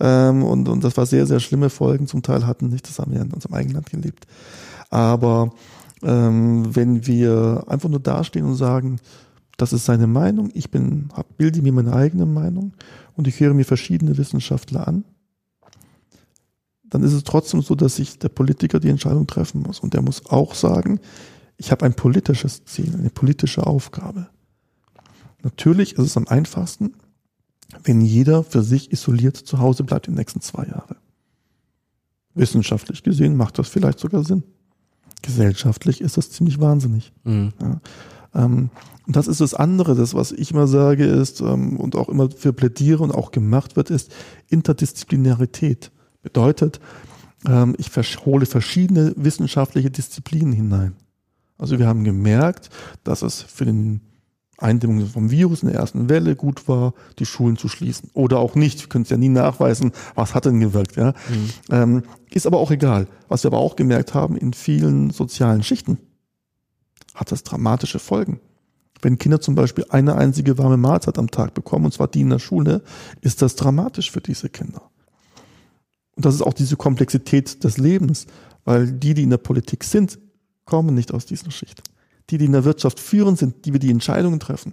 ähm, 0.00 0.42
und 0.42 0.68
und 0.68 0.82
das 0.82 0.96
war 0.96 1.06
sehr 1.06 1.26
sehr 1.26 1.40
schlimme 1.40 1.70
Folgen. 1.70 2.06
Zum 2.06 2.22
Teil 2.22 2.46
hatten 2.46 2.68
nicht, 2.68 2.88
das 2.88 2.98
haben 2.98 3.12
wir 3.12 3.20
in 3.20 3.32
unserem 3.32 3.54
eigenen 3.54 3.74
Land 3.74 3.90
gelebt. 3.90 4.26
Aber 4.90 5.52
ähm, 6.02 6.74
wenn 6.74 7.06
wir 7.06 7.64
einfach 7.68 7.88
nur 7.88 8.00
dastehen 8.00 8.46
und 8.46 8.54
sagen, 8.54 9.00
das 9.56 9.72
ist 9.72 9.84
seine 9.84 10.06
Meinung, 10.06 10.50
ich 10.54 10.70
bin, 10.70 11.08
hab, 11.14 11.36
bilde 11.36 11.62
mir 11.62 11.72
meine 11.72 11.94
eigene 11.94 12.26
Meinung 12.26 12.72
und 13.16 13.28
ich 13.28 13.38
höre 13.40 13.54
mir 13.54 13.64
verschiedene 13.64 14.18
Wissenschaftler 14.18 14.86
an, 14.88 15.04
dann 16.84 17.02
ist 17.02 17.12
es 17.12 17.24
trotzdem 17.24 17.62
so, 17.62 17.74
dass 17.74 17.96
sich 17.96 18.18
der 18.18 18.28
Politiker 18.28 18.78
die 18.78 18.88
Entscheidung 18.88 19.26
treffen 19.26 19.62
muss. 19.62 19.80
Und 19.80 19.94
der 19.94 20.02
muss 20.02 20.26
auch 20.26 20.54
sagen, 20.54 21.00
ich 21.56 21.70
habe 21.70 21.84
ein 21.84 21.94
politisches 21.94 22.64
Ziel, 22.64 22.94
eine 22.94 23.10
politische 23.10 23.66
Aufgabe. 23.66 24.28
Natürlich 25.42 25.94
ist 25.94 26.06
es 26.06 26.16
am 26.16 26.26
einfachsten, 26.26 26.94
wenn 27.82 28.00
jeder 28.00 28.42
für 28.42 28.62
sich 28.62 28.92
isoliert 28.92 29.36
zu 29.36 29.58
Hause 29.58 29.84
bleibt 29.84 30.06
die 30.06 30.12
nächsten 30.12 30.40
zwei 30.40 30.64
Jahre. 30.64 30.96
Wissenschaftlich 32.34 33.02
gesehen 33.02 33.36
macht 33.36 33.58
das 33.58 33.68
vielleicht 33.68 33.98
sogar 33.98 34.24
Sinn. 34.24 34.42
Gesellschaftlich 35.22 36.00
ist 36.00 36.16
das 36.16 36.30
ziemlich 36.30 36.60
wahnsinnig. 36.60 37.12
Mhm. 37.24 37.52
Ja, 37.60 37.80
ähm, 38.34 38.70
und 39.06 39.16
das 39.16 39.28
ist 39.28 39.40
das 39.40 39.54
andere, 39.54 39.94
das, 39.94 40.14
was 40.14 40.32
ich 40.32 40.50
immer 40.50 40.66
sage, 40.66 41.04
ist 41.04 41.40
ähm, 41.40 41.76
und 41.76 41.94
auch 41.94 42.08
immer 42.08 42.30
für 42.30 42.52
plädiere 42.52 43.02
und 43.02 43.12
auch 43.12 43.30
gemacht 43.30 43.76
wird, 43.76 43.90
ist 43.90 44.12
Interdisziplinarität. 44.48 45.92
Bedeutet, 46.22 46.80
ähm, 47.46 47.76
ich 47.78 47.90
hole 48.24 48.46
verschiedene 48.46 49.12
wissenschaftliche 49.16 49.90
Disziplinen 49.90 50.52
hinein. 50.52 50.96
Also 51.58 51.78
wir 51.78 51.86
haben 51.86 52.04
gemerkt, 52.04 52.70
dass 53.04 53.22
es 53.22 53.42
für 53.42 53.64
den 53.64 54.00
Eindämmung 54.58 55.06
vom 55.06 55.30
Virus 55.30 55.62
in 55.62 55.68
der 55.68 55.78
ersten 55.78 56.08
Welle 56.08 56.36
gut 56.36 56.68
war, 56.68 56.94
die 57.18 57.26
Schulen 57.26 57.56
zu 57.56 57.68
schließen. 57.68 58.10
Oder 58.14 58.38
auch 58.38 58.54
nicht. 58.54 58.80
Wir 58.80 58.88
können 58.88 59.02
es 59.02 59.10
ja 59.10 59.16
nie 59.16 59.28
nachweisen, 59.28 59.92
was 60.14 60.34
hat 60.34 60.44
denn 60.44 60.60
gewirkt. 60.60 60.96
Ja? 60.96 61.10
Mhm. 61.28 61.50
Ähm, 61.70 62.02
ist 62.30 62.46
aber 62.46 62.58
auch 62.58 62.70
egal. 62.70 63.08
Was 63.28 63.44
wir 63.44 63.48
aber 63.48 63.58
auch 63.58 63.76
gemerkt 63.76 64.14
haben, 64.14 64.36
in 64.36 64.52
vielen 64.52 65.10
sozialen 65.10 65.62
Schichten 65.62 65.98
hat 67.14 67.32
das 67.32 67.42
dramatische 67.42 67.98
Folgen. 67.98 68.40
Wenn 69.02 69.18
Kinder 69.18 69.40
zum 69.40 69.54
Beispiel 69.54 69.86
eine 69.90 70.16
einzige 70.16 70.56
warme 70.56 70.76
Mahlzeit 70.76 71.18
am 71.18 71.30
Tag 71.30 71.54
bekommen, 71.54 71.84
und 71.84 71.92
zwar 71.92 72.08
die 72.08 72.22
in 72.22 72.30
der 72.30 72.38
Schule, 72.38 72.82
ist 73.20 73.42
das 73.42 73.56
dramatisch 73.56 74.10
für 74.10 74.20
diese 74.20 74.48
Kinder. 74.48 74.90
Und 76.16 76.24
das 76.24 76.34
ist 76.34 76.42
auch 76.42 76.54
diese 76.54 76.76
Komplexität 76.76 77.64
des 77.64 77.76
Lebens, 77.76 78.26
weil 78.64 78.90
die, 78.90 79.14
die 79.14 79.24
in 79.24 79.30
der 79.30 79.38
Politik 79.38 79.84
sind, 79.84 80.18
kommen 80.64 80.94
nicht 80.94 81.12
aus 81.12 81.26
dieser 81.26 81.50
Schicht. 81.50 81.82
Die, 82.30 82.38
die 82.38 82.46
in 82.46 82.52
der 82.52 82.64
Wirtschaft 82.64 83.00
führen 83.00 83.36
sind, 83.36 83.66
die 83.66 83.72
wir 83.72 83.80
die 83.80 83.90
Entscheidungen 83.90 84.40
treffen. 84.40 84.72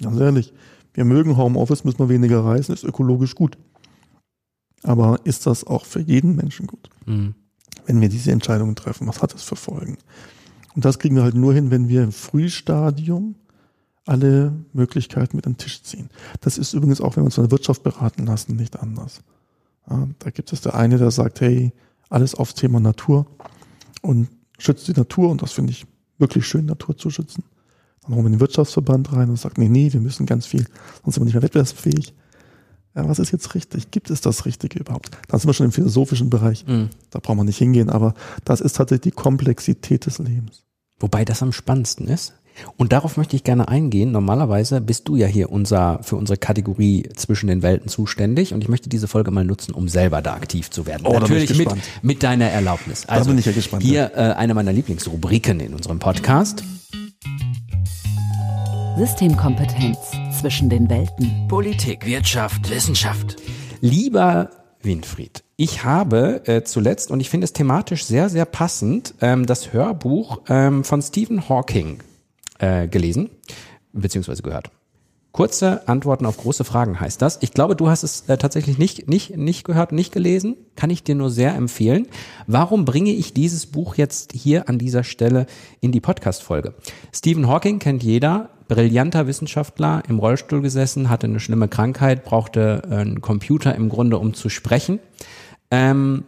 Ganz 0.00 0.20
ehrlich, 0.20 0.52
wir 0.94 1.04
mögen 1.04 1.36
Homeoffice, 1.36 1.84
müssen 1.84 1.98
wir 1.98 2.08
weniger 2.08 2.44
reisen, 2.44 2.74
ist 2.74 2.84
ökologisch 2.84 3.34
gut. 3.34 3.56
Aber 4.82 5.20
ist 5.24 5.46
das 5.46 5.64
auch 5.64 5.86
für 5.86 6.00
jeden 6.00 6.36
Menschen 6.36 6.66
gut? 6.66 6.90
Mhm. 7.06 7.34
Wenn 7.86 8.00
wir 8.00 8.08
diese 8.08 8.32
Entscheidungen 8.32 8.76
treffen, 8.76 9.06
was 9.06 9.22
hat 9.22 9.32
das 9.32 9.42
für 9.42 9.56
Folgen? 9.56 9.96
Und 10.74 10.84
das 10.84 10.98
kriegen 10.98 11.16
wir 11.16 11.22
halt 11.22 11.34
nur 11.34 11.54
hin, 11.54 11.70
wenn 11.70 11.88
wir 11.88 12.02
im 12.02 12.12
Frühstadium 12.12 13.36
alle 14.04 14.52
Möglichkeiten 14.72 15.36
mit 15.36 15.46
an 15.46 15.52
den 15.52 15.58
Tisch 15.58 15.82
ziehen. 15.82 16.10
Das 16.40 16.58
ist 16.58 16.74
übrigens 16.74 17.00
auch, 17.00 17.16
wenn 17.16 17.22
wir 17.22 17.26
uns 17.26 17.36
von 17.36 17.44
der 17.44 17.52
Wirtschaft 17.52 17.82
beraten 17.82 18.26
lassen, 18.26 18.56
nicht 18.56 18.80
anders. 18.80 19.20
Ja, 19.88 20.08
da 20.18 20.30
gibt 20.30 20.52
es 20.52 20.60
der 20.60 20.74
eine, 20.74 20.98
der 20.98 21.10
sagt, 21.10 21.40
hey, 21.40 21.72
alles 22.08 22.34
aufs 22.34 22.54
Thema 22.54 22.80
Natur 22.80 23.26
und 24.00 24.28
schützt 24.62 24.88
die 24.88 24.92
Natur 24.92 25.30
und 25.30 25.42
das 25.42 25.52
finde 25.52 25.72
ich 25.72 25.86
wirklich 26.18 26.46
schön, 26.46 26.66
Natur 26.66 26.96
zu 26.96 27.10
schützen. 27.10 27.44
Dann 28.02 28.14
holen 28.14 28.24
wir 28.24 28.30
den 28.30 28.40
Wirtschaftsverband 28.40 29.12
rein 29.12 29.30
und 29.30 29.36
sagt, 29.36 29.58
nee, 29.58 29.68
nee, 29.68 29.92
wir 29.92 30.00
müssen 30.00 30.26
ganz 30.26 30.46
viel, 30.46 30.66
sonst 31.02 31.14
sind 31.14 31.22
wir 31.22 31.26
nicht 31.26 31.34
mehr 31.34 31.42
wettbewerbsfähig. 31.42 32.14
Ja, 32.94 33.08
was 33.08 33.18
ist 33.18 33.32
jetzt 33.32 33.54
richtig? 33.54 33.90
Gibt 33.90 34.10
es 34.10 34.20
das 34.20 34.44
Richtige 34.44 34.78
überhaupt? 34.78 35.10
Da 35.28 35.38
sind 35.38 35.48
wir 35.48 35.54
schon 35.54 35.66
im 35.66 35.72
philosophischen 35.72 36.28
Bereich. 36.28 36.66
Mhm. 36.66 36.90
Da 37.10 37.20
braucht 37.20 37.38
man 37.38 37.46
nicht 37.46 37.56
hingehen, 37.58 37.88
aber 37.88 38.14
das 38.44 38.60
ist 38.60 38.76
tatsächlich 38.76 39.14
die 39.14 39.18
Komplexität 39.18 40.04
des 40.04 40.18
Lebens. 40.18 40.64
Wobei 40.98 41.24
das 41.24 41.42
am 41.42 41.52
spannendsten 41.52 42.06
ist. 42.08 42.34
Und 42.76 42.92
darauf 42.92 43.16
möchte 43.16 43.36
ich 43.36 43.44
gerne 43.44 43.68
eingehen. 43.68 44.12
Normalerweise 44.12 44.80
bist 44.80 45.08
du 45.08 45.16
ja 45.16 45.26
hier 45.26 45.50
unser, 45.50 46.00
für 46.02 46.16
unsere 46.16 46.36
Kategorie 46.36 47.08
zwischen 47.14 47.46
den 47.46 47.62
Welten 47.62 47.88
zuständig 47.88 48.54
und 48.54 48.62
ich 48.62 48.68
möchte 48.68 48.88
diese 48.88 49.08
Folge 49.08 49.30
mal 49.30 49.44
nutzen, 49.44 49.74
um 49.74 49.88
selber 49.88 50.22
da 50.22 50.34
aktiv 50.34 50.70
zu 50.70 50.86
werden. 50.86 51.06
Oh, 51.06 51.18
Natürlich 51.18 51.56
mit, 51.56 51.68
mit 52.02 52.22
deiner 52.22 52.46
Erlaubnis. 52.46 53.06
Also, 53.06 53.24
da 53.24 53.30
bin 53.30 53.38
ich 53.38 53.46
ja 53.46 53.52
gespannt. 53.52 53.82
Hier 53.82 54.12
äh, 54.14 54.32
eine 54.32 54.54
meiner 54.54 54.72
Lieblingsrubriken 54.72 55.60
in 55.60 55.74
unserem 55.74 55.98
Podcast. 55.98 56.62
Systemkompetenz 58.96 59.98
zwischen 60.38 60.68
den 60.68 60.90
Welten. 60.90 61.48
Politik, 61.48 62.04
Wirtschaft, 62.04 62.68
Wissenschaft. 62.70 63.36
Lieber 63.80 64.50
Winfried, 64.82 65.42
ich 65.56 65.84
habe 65.84 66.42
äh, 66.46 66.62
zuletzt, 66.64 67.10
und 67.10 67.20
ich 67.20 67.30
finde 67.30 67.44
es 67.44 67.52
thematisch 67.52 68.04
sehr, 68.04 68.28
sehr 68.28 68.44
passend, 68.44 69.14
ähm, 69.20 69.46
das 69.46 69.72
Hörbuch 69.72 70.42
ähm, 70.48 70.84
von 70.84 71.00
Stephen 71.00 71.48
Hawking 71.48 71.98
äh, 72.62 72.88
gelesen, 72.88 73.28
beziehungsweise 73.92 74.42
gehört. 74.42 74.70
Kurze 75.32 75.88
Antworten 75.88 76.26
auf 76.26 76.36
große 76.36 76.62
Fragen 76.62 77.00
heißt 77.00 77.22
das. 77.22 77.38
Ich 77.40 77.52
glaube, 77.52 77.74
du 77.74 77.88
hast 77.88 78.02
es 78.02 78.28
äh, 78.28 78.36
tatsächlich 78.36 78.76
nicht, 78.76 79.08
nicht, 79.08 79.36
nicht 79.36 79.64
gehört, 79.64 79.90
nicht 79.90 80.12
gelesen. 80.12 80.56
Kann 80.76 80.90
ich 80.90 81.02
dir 81.02 81.14
nur 81.14 81.30
sehr 81.30 81.54
empfehlen. 81.54 82.06
Warum 82.46 82.84
bringe 82.84 83.12
ich 83.12 83.32
dieses 83.32 83.64
Buch 83.64 83.94
jetzt 83.94 84.32
hier 84.32 84.68
an 84.68 84.78
dieser 84.78 85.04
Stelle 85.04 85.46
in 85.80 85.90
die 85.90 86.02
Podcast-Folge? 86.02 86.74
Stephen 87.12 87.48
Hawking 87.48 87.78
kennt 87.78 88.02
jeder. 88.02 88.50
Brillanter 88.68 89.26
Wissenschaftler, 89.26 90.02
im 90.08 90.18
Rollstuhl 90.18 90.62
gesessen, 90.62 91.10
hatte 91.10 91.26
eine 91.26 91.40
schlimme 91.40 91.68
Krankheit, 91.68 92.24
brauchte 92.24 92.82
äh, 92.90 92.94
einen 92.96 93.22
Computer 93.22 93.74
im 93.74 93.88
Grunde, 93.88 94.18
um 94.18 94.34
zu 94.34 94.50
sprechen. 94.50 94.98
Ähm, 95.70 96.24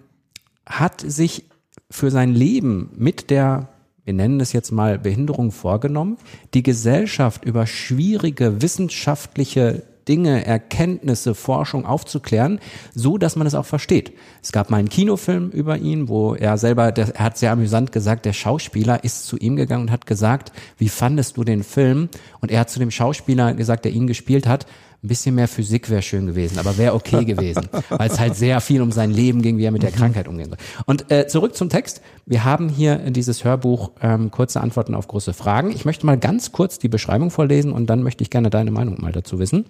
hat 0.67 1.03
sich 1.03 1.45
für 1.91 2.11
sein 2.11 2.33
Leben 2.33 2.91
mit 2.97 3.31
der 3.31 3.69
wir 4.05 4.15
nennen 4.15 4.41
es 4.41 4.53
jetzt 4.53 4.71
mal 4.71 4.99
Behinderung 4.99 5.51
vorgenommen, 5.51 6.19
die 6.53 6.63
Gesellschaft 6.63 7.45
über 7.45 7.67
schwierige 7.67 8.61
wissenschaftliche 8.61 9.83
Dinge, 10.09 10.45
Erkenntnisse, 10.45 11.35
Forschung 11.35 11.87
aufzuklären, 11.87 12.61
so 12.95 13.17
dass 13.17 13.37
man 13.37 13.47
es 13.47 13.55
auch 13.55 13.65
versteht. 13.65 14.13
Es 14.43 14.53
gab 14.53 14.71
mal 14.71 14.77
einen 14.77 14.89
Kinofilm 14.89 15.51
über 15.51 15.79
ihn, 15.79 16.09
wo 16.09 16.35
er 16.35 16.59
selber, 16.59 16.93
der, 16.93 17.15
er 17.17 17.25
hat 17.25 17.39
sehr 17.39 17.53
amüsant 17.53 17.93
gesagt, 17.93 18.27
der 18.27 18.33
Schauspieler 18.33 19.03
ist 19.03 19.27
zu 19.27 19.39
ihm 19.39 19.57
gegangen 19.57 19.85
und 19.85 19.91
hat 19.91 20.07
gesagt, 20.07 20.53
wie 20.77 20.89
fandest 20.91 21.37
du 21.37 21.45
den 21.45 21.63
Film? 21.63 22.09
Und 22.41 22.51
er 22.51 22.61
hat 22.61 22.71
zu 22.71 22.79
dem 22.79 22.91
Schauspieler 22.91 23.55
gesagt, 23.55 23.85
der 23.85 23.93
ihn 23.93 24.07
gespielt 24.07 24.47
hat, 24.47 24.67
ein 25.05 25.09
bisschen 25.09 25.35
mehr 25.35 25.49
Physik 25.49 25.91
wäre 25.91 26.03
schön 26.03 26.27
gewesen, 26.27 26.59
aber 26.59 26.79
wäre 26.79 26.95
okay 26.95 27.25
gewesen, 27.27 27.69
weil 27.91 28.11
es 28.11 28.19
halt 28.19 28.37
sehr 28.37 28.61
viel 28.61 28.81
um 28.81 28.91
sein 28.91 29.11
Leben 29.11 29.43
ging, 29.43 29.59
wie 29.59 29.65
er 29.65 29.71
mit 29.71 29.83
der 29.83 29.93
Krankheit 29.93 30.29
umgehen 30.29 30.49
soll. 30.49 30.59
Und 30.87 31.11
äh, 31.13 31.27
zurück 31.27 31.55
zum 31.57 31.69
Text. 31.69 32.01
Wir 32.27 32.45
haben 32.45 32.71
hier 32.71 32.97
dieses 33.11 33.45
Hörbuch 33.45 33.91
ähm, 34.01 34.31
kurze 34.31 34.63
Antworten 34.63 34.95
auf 34.95 35.07
große 35.07 35.35
Fragen. 35.35 35.71
Ich 35.71 35.85
möchte 35.85 36.07
mal 36.07 36.19
ganz 36.19 36.53
kurz 36.53 36.79
die 36.79 36.89
Beschreibung 36.89 37.31
vorlesen 37.31 37.73
und 37.73 37.87
dann 37.87 38.03
möchte 38.03 38.23
ich 38.23 38.31
gerne 38.31 38.49
deine 38.49 38.71
Meinung 38.71 39.01
mal 39.01 39.13
dazu 39.13 39.39
wissen. 39.39 39.67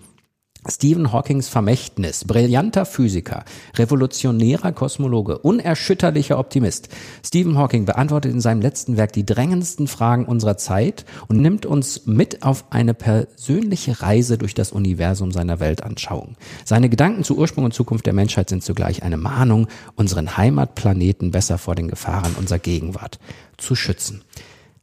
Stephen 0.66 1.12
Hawkings 1.12 1.48
Vermächtnis, 1.48 2.24
brillanter 2.24 2.86
Physiker, 2.86 3.44
revolutionärer 3.76 4.72
Kosmologe, 4.72 5.38
unerschütterlicher 5.38 6.38
Optimist. 6.38 6.88
Stephen 7.24 7.58
Hawking 7.58 7.84
beantwortet 7.84 8.32
in 8.32 8.40
seinem 8.40 8.62
letzten 8.62 8.96
Werk 8.96 9.12
die 9.12 9.26
drängendsten 9.26 9.86
Fragen 9.88 10.24
unserer 10.24 10.56
Zeit 10.56 11.04
und 11.28 11.40
nimmt 11.40 11.66
uns 11.66 12.06
mit 12.06 12.42
auf 12.42 12.64
eine 12.70 12.94
persönliche 12.94 14.00
Reise 14.00 14.38
durch 14.38 14.54
das 14.54 14.72
Universum 14.72 15.32
seiner 15.32 15.60
Weltanschauung. 15.60 16.36
Seine 16.64 16.88
Gedanken 16.88 17.24
zu 17.24 17.36
Ursprung 17.36 17.66
und 17.66 17.74
Zukunft 17.74 18.06
der 18.06 18.14
Menschheit 18.14 18.48
sind 18.48 18.62
zugleich 18.62 19.02
eine 19.02 19.18
Mahnung, 19.18 19.68
unseren 19.96 20.36
Heimatplaneten 20.38 21.30
besser 21.30 21.58
vor 21.58 21.74
den 21.74 21.88
Gefahren 21.88 22.34
unserer 22.38 22.58
Gegenwart 22.58 23.18
zu 23.58 23.74
schützen. 23.74 24.22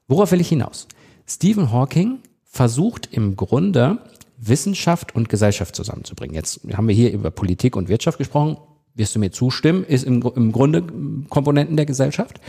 Worauf 0.08 0.32
will 0.32 0.42
ich 0.42 0.50
hinaus? 0.50 0.88
Stephen 1.26 1.72
Hawking 1.72 2.20
versucht 2.44 3.08
im 3.12 3.36
Grunde 3.36 4.00
Wissenschaft 4.42 5.16
und 5.16 5.30
Gesellschaft 5.30 5.76
zusammenzubringen. 5.76 6.36
Jetzt 6.36 6.62
haben 6.74 6.88
wir 6.88 6.96
hier 6.96 7.14
über 7.14 7.32
Politik 7.32 7.76
und 7.76 7.88
Wirtschaft 7.88 8.18
gesprochen. 8.18 8.58
Wirst 8.94 9.16
du 9.16 9.20
mir 9.20 9.32
zustimmen, 9.32 9.86
ist 9.86 10.04
im, 10.04 10.22
im 10.36 10.52
Grunde 10.52 10.84
Komponenten 11.30 11.78
der 11.78 11.86
Gesellschaft. 11.86 12.42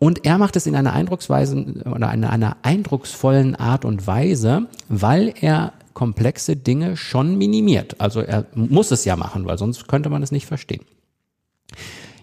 Und 0.00 0.24
er 0.26 0.38
macht 0.38 0.56
es 0.56 0.66
in 0.66 0.74
einer 0.74 0.92
eindrucksweisen 0.92 1.82
oder 1.82 2.08
einer, 2.08 2.30
einer 2.30 2.56
eindrucksvollen 2.62 3.54
Art 3.54 3.84
und 3.84 4.06
Weise, 4.06 4.66
weil 4.88 5.32
er 5.40 5.72
komplexe 5.92 6.56
Dinge 6.56 6.96
schon 6.96 7.38
minimiert. 7.38 8.00
Also 8.00 8.20
er 8.20 8.46
muss 8.54 8.90
es 8.90 9.04
ja 9.04 9.14
machen, 9.14 9.46
weil 9.46 9.58
sonst 9.58 9.86
könnte 9.86 10.10
man 10.10 10.22
es 10.22 10.32
nicht 10.32 10.46
verstehen. 10.46 10.84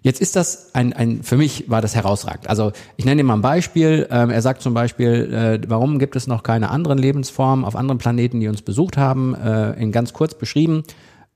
Jetzt 0.02 0.20
ist 0.20 0.36
das 0.36 0.74
ein, 0.74 0.94
ein 0.94 1.22
für 1.22 1.38
mich 1.38 1.70
war 1.70 1.82
das 1.82 1.96
herausragend. 1.96 2.50
Also 2.50 2.72
ich 2.98 3.06
nenne 3.06 3.22
dir 3.22 3.24
mal 3.24 3.36
ein 3.36 3.42
Beispiel. 3.42 4.08
Ähm, 4.10 4.32
er 4.32 4.42
sagt 4.42 4.62
zum 4.62 4.74
Beispiel, 4.74 5.32
äh, 5.34 5.70
warum 5.70 6.00
gibt 6.00 6.16
es 6.16 6.26
noch 6.26 6.42
keine 6.42 6.72
anderen 6.72 6.98
Lebensformen 6.98 7.64
auf 7.64 7.76
anderen 7.76 8.00
Planeten, 8.00 8.40
die 8.40 8.48
uns 8.48 8.64
besucht 8.64 8.98
haben? 8.98 9.36
Äh, 9.36 9.74
in 9.74 9.92
ganz 9.92 10.14
kurz 10.14 10.34
beschrieben. 10.34 10.84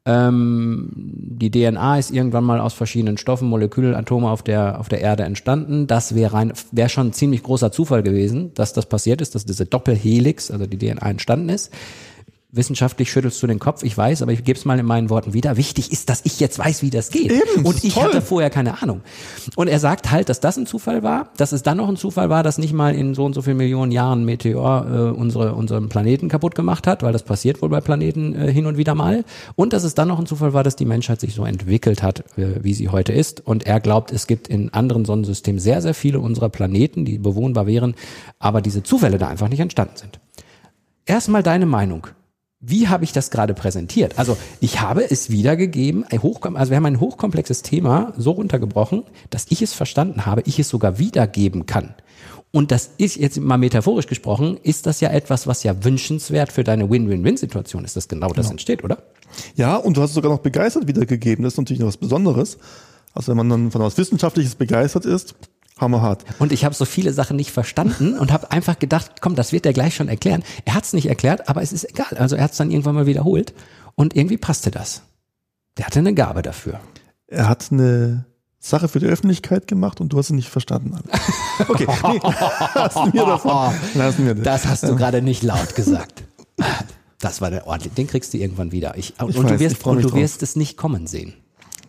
Ähm, 0.08 0.91
die 0.95 1.49
DNA 1.49 1.97
ist 1.97 2.12
irgendwann 2.12 2.43
mal 2.43 2.60
aus 2.60 2.73
verschiedenen 2.73 3.17
Stoffen, 3.17 3.47
Molekülatome 3.47 4.30
auf 4.30 4.43
der, 4.43 4.80
auf 4.80 4.88
der 4.88 5.01
Erde 5.01 5.23
entstanden. 5.23 5.88
Das 5.88 6.13
wäre 6.13 6.34
rein, 6.34 6.54
wäre 6.71 6.89
schon 6.89 7.08
ein 7.08 7.13
ziemlich 7.13 7.41
großer 7.41 7.71
Zufall 7.71 8.04
gewesen, 8.04 8.51
dass 8.54 8.73
das 8.73 8.86
passiert 8.88 9.21
ist, 9.21 9.36
dass 9.36 9.45
diese 9.45 9.65
Doppelhelix, 9.65 10.51
also 10.51 10.67
die 10.67 10.78
DNA 10.78 11.10
entstanden 11.10 11.49
ist. 11.49 11.71
Wissenschaftlich 12.55 13.11
schüttelst 13.11 13.41
du 13.43 13.47
den 13.47 13.59
Kopf, 13.59 13.83
ich 13.83 13.97
weiß, 13.97 14.21
aber 14.21 14.31
ich 14.31 14.43
gebe 14.43 14.57
es 14.57 14.63
mal 14.63 14.79
in 14.79 14.85
meinen 14.85 15.09
Worten 15.09 15.33
wieder. 15.33 15.57
Wichtig 15.57 15.91
ist, 15.91 16.09
dass 16.09 16.21
ich 16.23 16.39
jetzt 16.39 16.57
weiß, 16.57 16.81
wie 16.81 16.89
das 16.89 17.09
geht. 17.09 17.31
Eben, 17.31 17.65
und 17.65 17.83
ich 17.83 17.93
toll. 17.93 18.05
hatte 18.05 18.21
vorher 18.21 18.49
keine 18.49 18.81
Ahnung. 18.81 19.01
Und 19.55 19.67
er 19.67 19.79
sagt 19.79 20.09
halt, 20.11 20.29
dass 20.29 20.39
das 20.39 20.57
ein 20.57 20.65
Zufall 20.65 21.03
war, 21.03 21.29
dass 21.35 21.51
es 21.51 21.63
dann 21.63 21.77
noch 21.77 21.89
ein 21.89 21.97
Zufall 21.97 22.29
war, 22.29 22.43
dass 22.43 22.57
nicht 22.57 22.73
mal 22.73 22.95
in 22.95 23.13
so 23.13 23.25
und 23.25 23.33
so 23.33 23.41
vielen 23.41 23.57
Millionen 23.57 23.91
Jahren 23.91 24.23
Meteor 24.23 24.87
äh, 24.87 25.19
unsere, 25.19 25.53
unseren 25.53 25.89
Planeten 25.89 26.29
kaputt 26.29 26.55
gemacht 26.55 26.87
hat, 26.87 27.03
weil 27.03 27.11
das 27.11 27.23
passiert 27.23 27.61
wohl 27.61 27.69
bei 27.69 27.81
Planeten 27.81 28.33
äh, 28.33 28.51
hin 28.51 28.65
und 28.65 28.77
wieder 28.77 28.95
mal. 28.95 29.25
Und 29.55 29.73
dass 29.73 29.83
es 29.83 29.93
dann 29.93 30.07
noch 30.07 30.19
ein 30.19 30.25
Zufall 30.25 30.53
war, 30.53 30.63
dass 30.63 30.77
die 30.77 30.85
Menschheit 30.85 31.19
sich 31.19 31.35
so 31.35 31.43
entwickelt 31.45 32.03
hat, 32.03 32.19
äh, 32.37 32.63
wie 32.63 32.73
sie 32.73 32.87
heute 32.87 33.11
ist. 33.11 33.45
Und 33.45 33.65
er 33.65 33.81
glaubt, 33.81 34.11
es 34.11 34.27
gibt 34.27 34.47
in 34.47 34.73
anderen 34.73 35.03
Sonnensystemen 35.03 35.59
sehr, 35.59 35.81
sehr 35.81 35.93
viele 35.93 36.19
unserer 36.21 36.49
Planeten, 36.49 37.03
die 37.03 37.17
bewohnbar 37.17 37.67
wären, 37.67 37.95
aber 38.39 38.61
diese 38.61 38.81
Zufälle 38.81 39.17
da 39.17 39.27
einfach 39.27 39.49
nicht 39.49 39.59
entstanden 39.59 39.97
sind. 39.97 40.19
Erstmal 41.05 41.43
deine 41.43 41.65
Meinung. 41.65 42.07
Wie 42.61 42.87
habe 42.87 43.03
ich 43.03 43.11
das 43.11 43.31
gerade 43.31 43.53
präsentiert? 43.53 44.17
Also 44.17 44.37
ich 44.59 44.79
habe 44.81 45.09
es 45.09 45.29
wiedergegeben, 45.29 46.05
also 46.05 46.69
wir 46.71 46.77
haben 46.77 46.85
ein 46.85 46.99
hochkomplexes 46.99 47.61
Thema 47.61 48.13
so 48.17 48.31
runtergebrochen, 48.31 49.03
dass 49.29 49.45
ich 49.49 49.61
es 49.61 49.73
verstanden 49.73 50.25
habe, 50.25 50.41
ich 50.45 50.57
es 50.57 50.69
sogar 50.69 50.97
wiedergeben 50.97 51.65
kann. 51.65 51.93
Und 52.51 52.71
das 52.71 52.91
ist 52.97 53.17
jetzt 53.17 53.37
mal 53.41 53.57
metaphorisch 53.57 54.07
gesprochen, 54.07 54.57
ist 54.63 54.85
das 54.85 55.01
ja 55.01 55.09
etwas, 55.09 55.45
was 55.45 55.63
ja 55.63 55.83
wünschenswert 55.83 56.53
für 56.53 56.63
deine 56.63 56.89
Win-Win-Win-Situation 56.89 57.83
ist, 57.83 57.97
dass 57.97 58.07
genau 58.07 58.29
das 58.29 58.45
Genau. 58.45 58.51
entsteht, 58.51 58.83
oder? 58.83 58.99
Ja, 59.55 59.75
und 59.75 59.97
du 59.97 60.01
hast 60.01 60.11
es 60.11 60.15
sogar 60.15 60.31
noch 60.31 60.39
begeistert 60.39 60.87
wiedergegeben. 60.87 61.43
Das 61.43 61.53
ist 61.53 61.57
natürlich 61.57 61.81
noch 61.81 61.89
was 61.89 61.97
Besonderes. 61.97 62.57
Also 63.13 63.29
wenn 63.31 63.37
man 63.37 63.49
dann 63.49 63.71
von 63.71 63.81
was 63.81 63.97
Wissenschaftliches 63.97 64.55
begeistert 64.55 65.05
ist, 65.05 65.35
hammerhart. 65.79 66.23
Und 66.39 66.51
ich 66.51 66.65
habe 66.65 66.75
so 66.75 66.85
viele 66.85 67.13
Sachen 67.13 67.35
nicht 67.35 67.51
verstanden 67.51 68.17
und 68.17 68.31
habe 68.31 68.51
einfach 68.51 68.79
gedacht, 68.79 69.21
komm, 69.21 69.35
das 69.35 69.51
wird 69.51 69.65
er 69.65 69.73
gleich 69.73 69.95
schon 69.95 70.07
erklären. 70.07 70.43
Er 70.65 70.73
hat 70.73 70.85
es 70.85 70.93
nicht 70.93 71.07
erklärt, 71.07 71.49
aber 71.49 71.61
es 71.61 71.73
ist 71.73 71.89
egal. 71.89 72.17
Also 72.17 72.35
er 72.35 72.43
hat 72.43 72.51
es 72.51 72.57
dann 72.57 72.71
irgendwann 72.71 72.95
mal 72.95 73.05
wiederholt 73.05 73.53
und 73.95 74.15
irgendwie 74.15 74.38
passte 74.38 74.71
das. 74.71 75.01
Der 75.77 75.85
hatte 75.85 75.99
eine 75.99 76.13
Gabe 76.13 76.41
dafür. 76.41 76.79
Er 77.27 77.49
hat 77.49 77.71
eine 77.71 78.25
Sache 78.59 78.88
für 78.88 78.99
die 78.99 79.05
Öffentlichkeit 79.05 79.67
gemacht 79.67 79.99
und 80.01 80.09
du 80.09 80.17
hast 80.17 80.27
es 80.27 80.35
nicht 80.35 80.49
verstanden. 80.49 80.97
Okay, 81.69 81.88
nee, 81.88 82.19
lassen 82.75 83.13
wir 83.13 83.25
davon. 83.25 83.73
Lassen 83.93 84.25
wir 84.25 84.35
das. 84.35 84.43
Das 84.43 84.65
hast 84.65 84.83
du 84.83 84.97
gerade 84.97 85.21
nicht 85.21 85.41
laut 85.41 85.73
gesagt. 85.73 86.25
Das 87.21 87.39
war 87.39 87.49
der 87.49 87.65
ordentlich. 87.65 87.93
Den 87.93 88.07
kriegst 88.07 88.33
du 88.33 88.38
irgendwann 88.38 88.73
wieder. 88.73 88.97
Ich, 88.97 89.13
und 89.21 89.29
Ich 89.29 89.35
du 89.38 89.43
weiß, 89.43 89.51
ich 89.53 89.59
wirst, 89.61 89.85
und 89.85 90.03
du 90.03 90.13
wirst 90.13 90.43
es 90.43 90.57
nicht 90.57 90.75
kommen 90.75 91.07
sehen. 91.07 91.33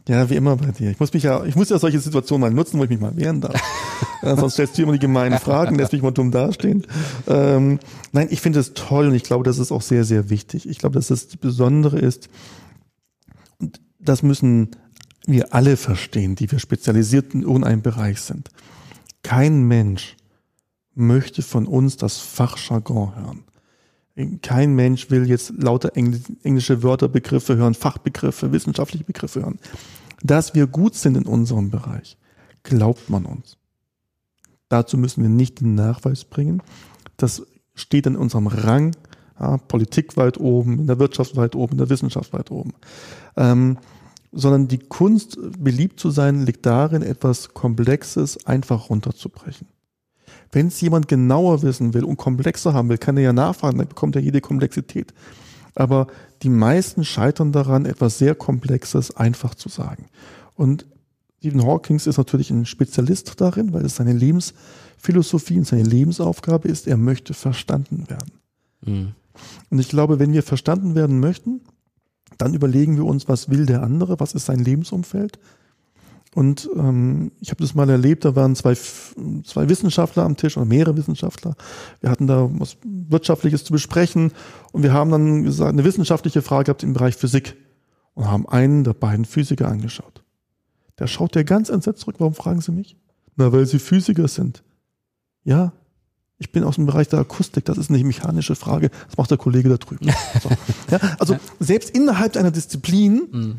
Ja, 0.08 0.30
wie 0.30 0.36
immer 0.36 0.56
bei 0.56 0.70
dir. 0.70 0.90
Ich 0.90 1.00
muss 1.00 1.12
mich 1.12 1.24
ja, 1.24 1.44
ich 1.44 1.56
muss 1.56 1.68
ja 1.68 1.78
solche 1.78 1.98
Situationen 1.98 2.40
mal 2.40 2.54
nutzen, 2.54 2.78
wo 2.78 2.84
ich 2.84 2.90
mich 2.90 3.00
mal 3.00 3.16
wehren 3.16 3.40
darf. 3.40 3.60
äh, 4.22 4.36
sonst 4.36 4.52
stellst 4.52 4.78
du 4.78 4.82
immer 4.82 4.92
die 4.92 5.00
gemeinen 5.00 5.38
Fragen, 5.38 5.74
lässt 5.76 5.92
mich 5.92 6.02
mal 6.02 6.12
dumm 6.12 6.30
dastehen. 6.30 6.86
Ähm, 7.26 7.80
nein, 8.12 8.28
ich 8.30 8.40
finde 8.40 8.60
es 8.60 8.74
toll 8.74 9.08
und 9.08 9.14
ich 9.14 9.24
glaube, 9.24 9.42
das 9.42 9.58
ist 9.58 9.72
auch 9.72 9.82
sehr, 9.82 10.04
sehr 10.04 10.30
wichtig. 10.30 10.68
Ich 10.68 10.78
glaube, 10.78 10.94
dass 10.94 11.08
das 11.08 11.26
Besondere 11.36 11.98
ist, 11.98 12.28
und 13.58 13.80
das 13.98 14.22
müssen 14.22 14.70
wir 15.26 15.52
alle 15.52 15.76
verstehen, 15.76 16.36
die 16.36 16.50
wir 16.52 16.60
spezialisiert 16.60 17.34
in 17.34 17.42
irgendeinem 17.42 17.82
Bereich 17.82 18.20
sind. 18.20 18.50
Kein 19.24 19.64
Mensch 19.64 20.16
möchte 20.94 21.42
von 21.42 21.66
uns 21.66 21.96
das 21.96 22.18
Fachjargon 22.18 23.16
hören. 23.16 23.44
Kein 24.40 24.74
Mensch 24.74 25.10
will 25.10 25.28
jetzt 25.28 25.52
lauter 25.58 25.92
englische 25.94 26.82
Wörter, 26.82 27.08
Begriffe 27.08 27.56
hören, 27.56 27.74
Fachbegriffe, 27.74 28.50
wissenschaftliche 28.50 29.04
Begriffe 29.04 29.42
hören. 29.42 29.58
Dass 30.22 30.54
wir 30.54 30.66
gut 30.66 30.94
sind 30.94 31.16
in 31.16 31.26
unserem 31.26 31.70
Bereich, 31.70 32.16
glaubt 32.62 33.10
man 33.10 33.26
uns. 33.26 33.58
Dazu 34.70 34.96
müssen 34.96 35.22
wir 35.22 35.28
nicht 35.28 35.60
den 35.60 35.74
Nachweis 35.74 36.24
bringen. 36.24 36.62
Das 37.18 37.46
steht 37.74 38.06
in 38.06 38.16
unserem 38.16 38.46
Rang, 38.46 38.96
ja, 39.38 39.58
Politik 39.58 40.16
weit 40.16 40.40
oben, 40.40 40.78
in 40.78 40.86
der 40.86 40.98
Wirtschaft 40.98 41.36
weit 41.36 41.54
oben, 41.54 41.72
in 41.72 41.78
der 41.78 41.90
Wissenschaft 41.90 42.32
weit 42.32 42.50
oben. 42.50 42.72
Ähm, 43.36 43.76
sondern 44.32 44.66
die 44.66 44.78
Kunst, 44.78 45.38
beliebt 45.58 46.00
zu 46.00 46.10
sein, 46.10 46.44
liegt 46.44 46.64
darin, 46.64 47.02
etwas 47.02 47.54
Komplexes 47.54 48.46
einfach 48.46 48.88
runterzubrechen. 48.90 49.66
Wenn 50.56 50.68
es 50.68 50.80
jemand 50.80 51.06
genauer 51.06 51.60
wissen 51.60 51.92
will 51.92 52.04
und 52.04 52.16
komplexer 52.16 52.72
haben 52.72 52.88
will, 52.88 52.96
kann 52.96 53.18
er 53.18 53.24
ja 53.24 53.32
nachfragen, 53.34 53.76
dann 53.76 53.88
bekommt 53.88 54.16
er 54.16 54.22
jede 54.22 54.40
Komplexität. 54.40 55.12
Aber 55.74 56.06
die 56.40 56.48
meisten 56.48 57.04
scheitern 57.04 57.52
daran, 57.52 57.84
etwas 57.84 58.16
sehr 58.16 58.34
Komplexes 58.34 59.14
einfach 59.14 59.54
zu 59.54 59.68
sagen. 59.68 60.06
Und 60.54 60.86
Stephen 61.40 61.62
Hawking 61.62 61.96
ist 61.96 62.16
natürlich 62.16 62.50
ein 62.50 62.64
Spezialist 62.64 63.38
darin, 63.38 63.74
weil 63.74 63.84
es 63.84 63.96
seine 63.96 64.14
Lebensphilosophie 64.14 65.58
und 65.58 65.66
seine 65.66 65.82
Lebensaufgabe 65.82 66.68
ist, 66.68 66.86
er 66.86 66.96
möchte 66.96 67.34
verstanden 67.34 68.08
werden. 68.08 68.32
Mhm. 68.80 69.12
Und 69.68 69.78
ich 69.78 69.90
glaube, 69.90 70.18
wenn 70.18 70.32
wir 70.32 70.42
verstanden 70.42 70.94
werden 70.94 71.20
möchten, 71.20 71.60
dann 72.38 72.54
überlegen 72.54 72.96
wir 72.96 73.04
uns, 73.04 73.28
was 73.28 73.50
will 73.50 73.66
der 73.66 73.82
andere, 73.82 74.20
was 74.20 74.32
ist 74.32 74.46
sein 74.46 74.60
Lebensumfeld. 74.60 75.38
Und 76.36 76.68
ähm, 76.76 77.32
ich 77.40 77.48
habe 77.48 77.62
das 77.62 77.74
mal 77.74 77.88
erlebt, 77.88 78.26
da 78.26 78.36
waren 78.36 78.54
zwei, 78.54 78.74
zwei 78.74 79.70
Wissenschaftler 79.70 80.22
am 80.24 80.36
Tisch 80.36 80.58
oder 80.58 80.66
mehrere 80.66 80.94
Wissenschaftler. 80.94 81.56
Wir 82.02 82.10
hatten 82.10 82.26
da 82.26 82.50
was 82.58 82.76
Wirtschaftliches 82.84 83.64
zu 83.64 83.72
besprechen 83.72 84.32
und 84.70 84.82
wir 84.82 84.92
haben 84.92 85.10
dann 85.10 85.44
gesagt, 85.44 85.72
eine 85.72 85.84
wissenschaftliche 85.84 86.42
Frage 86.42 86.64
gehabt 86.64 86.82
im 86.82 86.92
Bereich 86.92 87.16
Physik 87.16 87.56
und 88.12 88.26
haben 88.26 88.46
einen 88.46 88.84
der 88.84 88.92
beiden 88.92 89.24
Physiker 89.24 89.66
angeschaut. 89.66 90.24
Der 90.98 91.06
schaut 91.06 91.34
der 91.34 91.44
ganz 91.44 91.70
entsetzt 91.70 92.00
zurück. 92.00 92.16
Warum 92.18 92.34
fragen 92.34 92.60
Sie 92.60 92.72
mich? 92.72 92.98
Na, 93.36 93.50
weil 93.50 93.64
Sie 93.64 93.78
Physiker 93.78 94.28
sind. 94.28 94.62
Ja, 95.42 95.72
ich 96.36 96.52
bin 96.52 96.64
aus 96.64 96.74
dem 96.74 96.84
Bereich 96.84 97.08
der 97.08 97.20
Akustik, 97.20 97.64
das 97.64 97.78
ist 97.78 97.88
eine 97.88 98.04
mechanische 98.04 98.56
Frage, 98.56 98.90
das 99.06 99.16
macht 99.16 99.30
der 99.30 99.38
Kollege 99.38 99.70
da 99.70 99.78
drüben. 99.78 100.12
So. 100.42 100.50
Ja, 100.90 101.00
also 101.18 101.38
selbst 101.60 101.88
innerhalb 101.96 102.36
einer 102.36 102.50
Disziplin 102.50 103.28
mhm. 103.32 103.58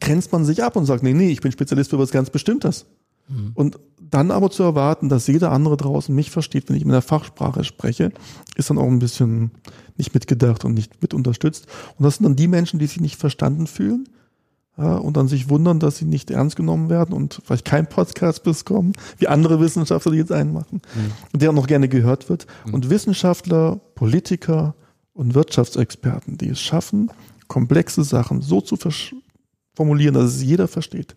Grenzt 0.00 0.32
man 0.32 0.44
sich 0.44 0.62
ab 0.62 0.76
und 0.76 0.86
sagt, 0.86 1.02
nee, 1.02 1.12
nee, 1.12 1.30
ich 1.30 1.40
bin 1.40 1.52
Spezialist 1.52 1.90
für 1.90 1.98
was 1.98 2.10
ganz 2.10 2.30
Bestimmtes. 2.30 2.86
Mhm. 3.28 3.52
Und 3.54 3.78
dann 4.00 4.30
aber 4.30 4.50
zu 4.50 4.62
erwarten, 4.62 5.08
dass 5.08 5.26
jeder 5.26 5.52
andere 5.52 5.76
draußen 5.76 6.14
mich 6.14 6.30
versteht, 6.30 6.68
wenn 6.68 6.76
ich 6.76 6.82
in 6.82 6.88
der 6.88 7.02
Fachsprache 7.02 7.64
spreche, 7.64 8.12
ist 8.56 8.70
dann 8.70 8.78
auch 8.78 8.86
ein 8.86 9.00
bisschen 9.00 9.50
nicht 9.96 10.14
mitgedacht 10.14 10.64
und 10.64 10.74
nicht 10.74 11.02
mit 11.02 11.12
unterstützt. 11.12 11.66
Und 11.98 12.04
das 12.04 12.16
sind 12.16 12.24
dann 12.24 12.36
die 12.36 12.48
Menschen, 12.48 12.78
die 12.78 12.86
sich 12.86 13.00
nicht 13.00 13.16
verstanden 13.16 13.66
fühlen, 13.66 14.08
ja, 14.78 14.96
und 14.96 15.16
dann 15.16 15.26
sich 15.26 15.50
wundern, 15.50 15.80
dass 15.80 15.96
sie 15.96 16.04
nicht 16.04 16.30
ernst 16.30 16.54
genommen 16.54 16.88
werden 16.88 17.12
und 17.12 17.40
vielleicht 17.44 17.64
kein 17.64 17.88
Podcast 17.88 18.44
bekommen, 18.44 18.92
wie 19.18 19.26
andere 19.26 19.58
Wissenschaftler, 19.58 20.12
die 20.12 20.18
jetzt 20.18 20.30
einen 20.30 20.52
machen, 20.52 20.82
mhm. 20.94 21.12
und 21.32 21.42
der 21.42 21.50
auch 21.50 21.54
noch 21.54 21.66
gerne 21.66 21.88
gehört 21.88 22.28
wird. 22.28 22.46
Mhm. 22.64 22.74
Und 22.74 22.90
Wissenschaftler, 22.90 23.80
Politiker 23.96 24.76
und 25.14 25.34
Wirtschaftsexperten, 25.34 26.38
die 26.38 26.50
es 26.50 26.60
schaffen, 26.60 27.10
komplexe 27.48 28.04
Sachen 28.04 28.40
so 28.40 28.60
zu 28.60 28.76
formulieren, 29.78 30.14
dass 30.14 30.34
es 30.34 30.42
jeder 30.42 30.66
versteht. 30.66 31.14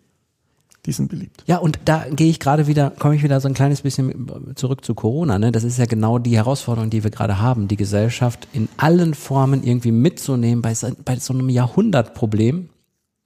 Die 0.86 0.92
sind 0.92 1.08
beliebt. 1.08 1.44
Ja, 1.46 1.58
und 1.58 1.78
da 1.84 2.06
gehe 2.10 2.28
ich 2.28 2.38
gerade 2.38 2.66
wieder, 2.66 2.90
komme 2.90 3.14
ich 3.16 3.22
wieder 3.22 3.40
so 3.40 3.48
ein 3.48 3.54
kleines 3.54 3.82
bisschen 3.82 4.54
zurück 4.54 4.84
zu 4.84 4.94
Corona. 4.94 5.38
Ne? 5.38 5.52
Das 5.52 5.64
ist 5.64 5.78
ja 5.78 5.86
genau 5.86 6.18
die 6.18 6.36
Herausforderung, 6.36 6.90
die 6.90 7.02
wir 7.02 7.10
gerade 7.10 7.40
haben, 7.40 7.68
die 7.68 7.76
Gesellschaft 7.76 8.48
in 8.52 8.68
allen 8.76 9.14
Formen 9.14 9.64
irgendwie 9.64 9.92
mitzunehmen 9.92 10.62
bei 10.62 10.74
so, 10.74 10.88
bei 11.04 11.16
so 11.16 11.34
einem 11.34 11.48
Jahrhundertproblem, 11.48 12.68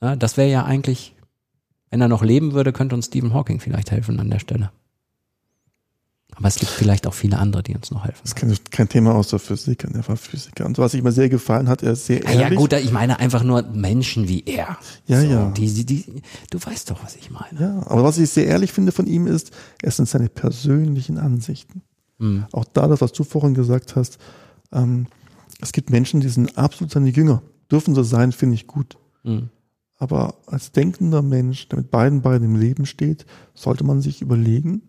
ja, 0.03 0.17
das 0.17 0.37
wäre 0.37 0.51
ja 0.51 0.65
eigentlich, 0.65 1.15
wenn 1.91 2.01
er 2.01 2.09
noch 2.09 2.23
leben 2.23 2.53
würde, 2.53 2.73
könnte 2.73 2.95
uns 2.95 3.07
Stephen 3.07 3.33
Hawking 3.33 3.61
vielleicht 3.61 3.91
helfen 3.91 4.21
an 4.21 4.31
der 4.31 4.39
Stelle. 4.39 4.71
Aber 6.37 6.49
es 6.49 6.57
gibt 6.57 6.71
vielleicht 6.71 7.07
auch 7.07 7.15
viele 7.15 7.39
andere, 7.39 7.63
die 7.63 7.75
uns 7.75 7.91
noch 7.91 8.05
helfen. 8.05 8.21
Das 8.23 8.35
ist 8.43 8.71
kein, 8.71 8.89
Thema 8.91 9.15
aus 9.15 9.29
der 9.29 9.39
Physik, 9.39 9.85
er 9.85 10.07
war 10.07 10.17
Physiker. 10.19 10.67
Und 10.67 10.77
was 10.77 10.93
ich 10.93 11.03
mir 11.03 11.11
sehr 11.11 11.31
gefallen 11.31 11.67
hat, 11.67 11.83
er 11.83 11.93
ist 11.93 12.05
sehr 12.05 12.23
ehrlich. 12.23 12.41
Ja, 12.41 12.49
ja 12.51 12.55
gut, 12.55 12.75
ich 12.75 12.93
meine 12.93 13.19
einfach 13.19 13.43
nur 13.43 13.63
Menschen 13.63 14.29
wie 14.29 14.45
er. 14.45 14.77
Ja, 15.07 15.21
so, 15.23 15.27
ja. 15.27 15.51
Die, 15.53 15.73
die, 15.73 15.87
die, 15.87 16.23
du 16.51 16.59
weißt 16.63 16.91
doch, 16.91 17.03
was 17.03 17.17
ich 17.17 17.31
meine. 17.31 17.59
Ja, 17.59 17.87
aber 17.87 18.05
was 18.05 18.19
ich 18.19 18.29
sehr 18.29 18.47
ehrlich 18.47 18.73
finde 18.73 18.93
von 18.93 19.07
ihm 19.07 19.27
ist, 19.27 19.51
es 19.81 19.97
sind 19.97 20.09
seine 20.09 20.29
persönlichen 20.29 21.17
Ansichten. 21.17 21.81
Mhm. 22.19 22.45
Auch 22.53 22.67
da, 22.67 22.87
das, 22.87 23.01
was 23.01 23.13
du 23.13 23.25
vorhin 23.25 23.55
gesagt 23.55 23.97
hast, 23.97 24.19
ähm, 24.73 25.07
es 25.63 25.73
gibt 25.73 25.89
Menschen, 25.89 26.21
die 26.21 26.29
sind 26.29 26.59
absolut 26.59 26.93
seine 26.93 27.09
Jünger. 27.09 27.43
Dürfen 27.71 27.95
so 27.95 28.03
sein, 28.03 28.33
finde 28.33 28.57
ich 28.57 28.67
gut. 28.67 28.99
Mhm. 29.25 29.49
Aber 29.99 30.35
als 30.47 30.73
denkender 30.73 31.23
Mensch, 31.23 31.69
der 31.69 31.79
mit 31.79 31.91
beiden 31.91 32.21
Beinen 32.21 32.45
im 32.45 32.61
Leben 32.61 32.85
steht, 32.85 33.25
sollte 33.55 33.85
man 33.85 34.03
sich 34.03 34.21
überlegen, 34.21 34.83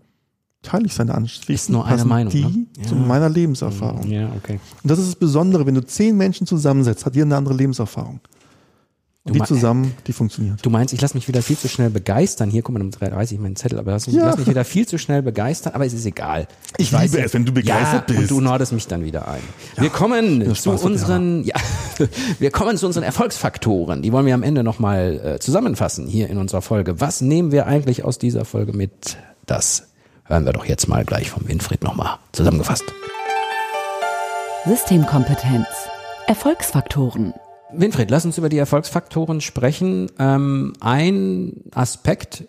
teile 0.67 0.85
ich 0.85 0.93
seine 0.93 1.15
Ansichten? 1.15 1.51
Ist 1.51 1.69
nur 1.69 1.85
eine 1.85 2.05
Meinung, 2.05 2.31
die 2.31 2.43
ne? 2.43 2.65
ja. 2.77 2.87
zu 2.87 2.95
meiner 2.95 3.29
Lebenserfahrung. 3.29 4.09
Ja, 4.09 4.31
okay. 4.35 4.59
Und 4.83 4.91
das 4.91 4.99
ist 4.99 5.07
das 5.07 5.15
Besondere, 5.15 5.65
wenn 5.65 5.75
du 5.75 5.85
zehn 5.85 6.17
Menschen 6.17 6.45
zusammensetzt, 6.45 7.05
hat 7.05 7.15
jeder 7.15 7.25
eine 7.25 7.37
andere 7.37 7.55
Lebenserfahrung. 7.55 8.19
Und 9.27 9.33
die 9.33 9.43
zusammen, 9.43 9.93
die 10.07 10.13
funktioniert. 10.13 10.65
Du 10.65 10.69
meinst, 10.69 10.93
ich 10.93 11.01
lasse 11.01 11.15
mich 11.15 11.27
wieder 11.27 11.41
viel 11.41 11.57
zu 11.57 11.67
schnell 11.67 11.89
begeistern. 11.89 12.49
Hier, 12.49 12.61
guck 12.61 12.73
mal, 12.73 12.81
um 12.81 12.91
3.30 12.91 13.33
ich 13.33 13.39
meinen 13.39 13.57
Zettel, 13.57 13.77
aber 13.77 13.91
lass 13.91 14.07
mich, 14.07 14.15
ja. 14.15 14.25
lass 14.25 14.37
mich 14.37 14.47
wieder 14.47 14.63
viel 14.63 14.87
zu 14.87 14.97
schnell 14.97 15.21
begeistern, 15.21 15.73
aber 15.73 15.85
es 15.85 15.91
ist 15.91 16.05
egal. 16.05 16.47
Ich, 16.77 16.93
ich 16.93 16.99
liebe 16.99 17.19
es, 17.19 17.33
wenn 17.33 17.43
du 17.43 17.51
begeistert 17.51 18.09
ja, 18.09 18.15
bist. 18.15 18.31
Und 18.31 18.31
du 18.31 18.41
nordest 18.41 18.71
mich 18.71 18.87
dann 18.87 19.03
wieder 19.03 19.27
ein. 19.27 19.41
Ja. 19.75 19.83
Wir 19.83 19.89
kommen 19.89 20.55
zu 20.55 20.71
unseren, 20.71 21.43
ja, 21.43 21.55
wir 22.39 22.51
kommen 22.51 22.77
zu 22.77 22.85
unseren 22.87 23.03
Erfolgsfaktoren. 23.03 24.01
Die 24.01 24.13
wollen 24.13 24.25
wir 24.25 24.33
am 24.33 24.43
Ende 24.43 24.63
nochmal 24.63 25.19
äh, 25.35 25.39
zusammenfassen 25.39 26.07
hier 26.07 26.29
in 26.29 26.37
unserer 26.37 26.61
Folge. 26.61 27.01
Was 27.01 27.19
nehmen 27.19 27.51
wir 27.51 27.67
eigentlich 27.67 28.05
aus 28.05 28.19
dieser 28.19 28.45
Folge 28.45 28.71
mit? 28.71 29.17
Das 29.45 29.87
hören 30.27 30.45
wir 30.45 30.53
doch 30.53 30.65
jetzt 30.65 30.87
mal 30.87 31.05
gleich 31.05 31.29
vom 31.29 31.47
Winfried 31.47 31.83
nochmal 31.83 32.17
zusammengefasst. 32.31 32.83
Systemkompetenz. 34.65 35.67
Erfolgsfaktoren. 36.27 37.33
Winfried, 37.71 38.11
lass 38.11 38.25
uns 38.25 38.37
über 38.37 38.49
die 38.49 38.57
Erfolgsfaktoren 38.57 39.41
sprechen. 39.41 40.11
Ähm, 40.19 40.73
ein 40.79 41.63
Aspekt, 41.71 42.45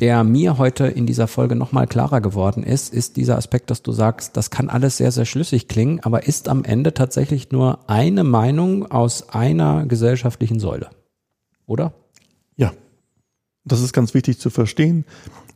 der 0.00 0.24
mir 0.24 0.56
heute 0.56 0.86
in 0.86 1.06
dieser 1.06 1.28
Folge 1.28 1.54
nochmal 1.54 1.86
klarer 1.86 2.22
geworden 2.22 2.62
ist, 2.62 2.92
ist 2.92 3.16
dieser 3.16 3.36
Aspekt, 3.36 3.70
dass 3.70 3.82
du 3.82 3.92
sagst, 3.92 4.36
das 4.36 4.50
kann 4.50 4.70
alles 4.70 4.96
sehr, 4.96 5.12
sehr 5.12 5.26
schlüssig 5.26 5.68
klingen, 5.68 6.00
aber 6.00 6.26
ist 6.26 6.48
am 6.48 6.64
Ende 6.64 6.94
tatsächlich 6.94 7.50
nur 7.52 7.80
eine 7.88 8.24
Meinung 8.24 8.90
aus 8.90 9.28
einer 9.28 9.84
gesellschaftlichen 9.86 10.60
Säule. 10.60 10.88
Oder? 11.66 11.92
Ja. 12.56 12.72
Das 13.64 13.80
ist 13.82 13.92
ganz 13.92 14.14
wichtig 14.14 14.38
zu 14.38 14.48
verstehen. 14.48 15.04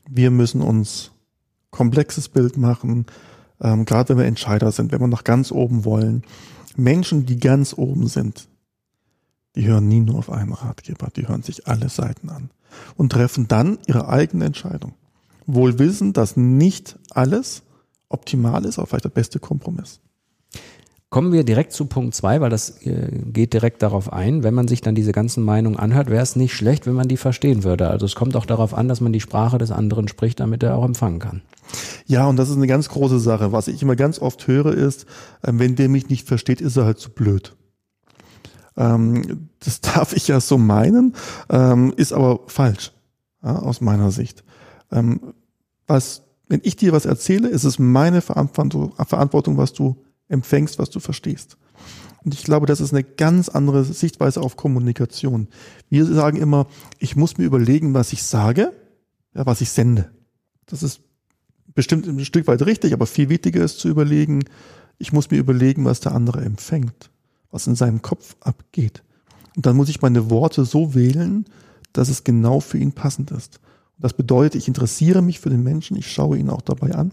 Wir 0.08 0.30
müssen 0.30 0.60
uns 0.60 1.13
komplexes 1.74 2.28
Bild 2.28 2.56
machen, 2.56 3.06
ähm, 3.60 3.84
gerade 3.84 4.10
wenn 4.10 4.18
wir 4.18 4.24
Entscheider 4.26 4.70
sind, 4.70 4.92
wenn 4.92 5.00
wir 5.00 5.08
nach 5.08 5.24
ganz 5.24 5.50
oben 5.50 5.84
wollen. 5.84 6.22
Menschen, 6.76 7.26
die 7.26 7.38
ganz 7.38 7.74
oben 7.76 8.06
sind, 8.06 8.48
die 9.56 9.66
hören 9.66 9.88
nie 9.88 10.00
nur 10.00 10.18
auf 10.18 10.30
einen 10.30 10.52
Ratgeber, 10.52 11.08
die 11.14 11.28
hören 11.28 11.42
sich 11.42 11.66
alle 11.66 11.88
Seiten 11.88 12.30
an 12.30 12.50
und 12.96 13.10
treffen 13.10 13.48
dann 13.48 13.78
ihre 13.86 14.08
eigene 14.08 14.44
Entscheidung. 14.44 14.94
Wohl 15.46 15.78
wissen, 15.78 16.12
dass 16.12 16.36
nicht 16.36 16.98
alles 17.10 17.62
optimal 18.08 18.64
ist, 18.64 18.78
aber 18.78 18.86
vielleicht 18.86 19.04
der 19.04 19.10
beste 19.10 19.40
Kompromiss. 19.40 20.00
Kommen 21.14 21.30
wir 21.30 21.44
direkt 21.44 21.70
zu 21.70 21.84
Punkt 21.84 22.12
zwei, 22.16 22.40
weil 22.40 22.50
das 22.50 22.84
äh, 22.84 23.08
geht 23.32 23.52
direkt 23.52 23.82
darauf 23.82 24.12
ein. 24.12 24.42
Wenn 24.42 24.52
man 24.52 24.66
sich 24.66 24.80
dann 24.80 24.96
diese 24.96 25.12
ganzen 25.12 25.44
Meinungen 25.44 25.78
anhört, 25.78 26.10
wäre 26.10 26.24
es 26.24 26.34
nicht 26.34 26.54
schlecht, 26.54 26.88
wenn 26.88 26.94
man 26.94 27.06
die 27.06 27.16
verstehen 27.16 27.62
würde. 27.62 27.86
Also 27.86 28.04
es 28.04 28.16
kommt 28.16 28.34
auch 28.34 28.46
darauf 28.46 28.74
an, 28.74 28.88
dass 28.88 29.00
man 29.00 29.12
die 29.12 29.20
Sprache 29.20 29.56
des 29.58 29.70
anderen 29.70 30.08
spricht, 30.08 30.40
damit 30.40 30.64
er 30.64 30.76
auch 30.76 30.84
empfangen 30.84 31.20
kann. 31.20 31.42
Ja, 32.06 32.26
und 32.26 32.34
das 32.34 32.50
ist 32.50 32.56
eine 32.56 32.66
ganz 32.66 32.88
große 32.88 33.20
Sache. 33.20 33.52
Was 33.52 33.68
ich 33.68 33.80
immer 33.80 33.94
ganz 33.94 34.18
oft 34.18 34.48
höre, 34.48 34.74
ist, 34.74 35.04
äh, 35.42 35.52
wenn 35.52 35.76
der 35.76 35.88
mich 35.88 36.08
nicht 36.08 36.26
versteht, 36.26 36.60
ist 36.60 36.76
er 36.76 36.84
halt 36.84 36.98
zu 36.98 37.10
blöd. 37.10 37.54
Ähm, 38.76 39.50
das 39.60 39.80
darf 39.82 40.16
ich 40.16 40.26
ja 40.26 40.40
so 40.40 40.58
meinen, 40.58 41.14
ähm, 41.48 41.94
ist 41.96 42.12
aber 42.12 42.40
falsch 42.48 42.90
ja, 43.44 43.60
aus 43.60 43.80
meiner 43.80 44.10
Sicht. 44.10 44.42
Ähm, 44.90 45.20
was, 45.86 46.22
wenn 46.48 46.60
ich 46.64 46.74
dir 46.74 46.90
was 46.90 47.04
erzähle, 47.04 47.46
ist 47.46 47.62
es 47.62 47.78
meine 47.78 48.20
Verantwortung, 48.20 48.94
Verantwortung, 49.06 49.56
was 49.56 49.72
du 49.72 49.96
empfängst, 50.28 50.78
was 50.78 50.90
du 50.90 51.00
verstehst. 51.00 51.56
Und 52.24 52.34
ich 52.34 52.44
glaube, 52.44 52.66
das 52.66 52.80
ist 52.80 52.92
eine 52.92 53.04
ganz 53.04 53.48
andere 53.48 53.84
Sichtweise 53.84 54.40
auf 54.40 54.56
Kommunikation. 54.56 55.48
Wir 55.90 56.06
sagen 56.06 56.38
immer, 56.38 56.66
ich 56.98 57.16
muss 57.16 57.36
mir 57.36 57.44
überlegen, 57.44 57.92
was 57.92 58.12
ich 58.12 58.22
sage, 58.22 58.72
ja, 59.34 59.44
was 59.44 59.60
ich 59.60 59.70
sende. 59.70 60.10
Das 60.66 60.82
ist 60.82 61.00
bestimmt 61.74 62.06
ein 62.06 62.24
Stück 62.24 62.46
weit 62.46 62.64
richtig, 62.64 62.92
aber 62.92 63.06
viel 63.06 63.28
wichtiger 63.28 63.62
ist 63.62 63.78
zu 63.78 63.88
überlegen, 63.88 64.44
ich 64.98 65.12
muss 65.12 65.30
mir 65.30 65.38
überlegen, 65.38 65.84
was 65.84 66.00
der 66.00 66.12
andere 66.12 66.42
empfängt 66.42 67.10
was 67.54 67.68
in 67.68 67.76
seinem 67.76 68.02
Kopf 68.02 68.34
abgeht. 68.40 69.04
Und 69.54 69.64
dann 69.64 69.76
muss 69.76 69.88
ich 69.88 70.02
meine 70.02 70.28
Worte 70.28 70.64
so 70.64 70.94
wählen, 70.94 71.44
dass 71.92 72.08
es 72.08 72.24
genau 72.24 72.58
für 72.58 72.78
ihn 72.78 72.90
passend 72.90 73.30
ist. 73.30 73.60
Und 73.96 74.02
das 74.02 74.12
bedeutet, 74.12 74.56
ich 74.56 74.66
interessiere 74.66 75.22
mich 75.22 75.38
für 75.38 75.50
den 75.50 75.62
Menschen, 75.62 75.96
ich 75.96 76.10
schaue 76.10 76.36
ihn 76.36 76.50
auch 76.50 76.62
dabei 76.62 76.96
an. 76.96 77.12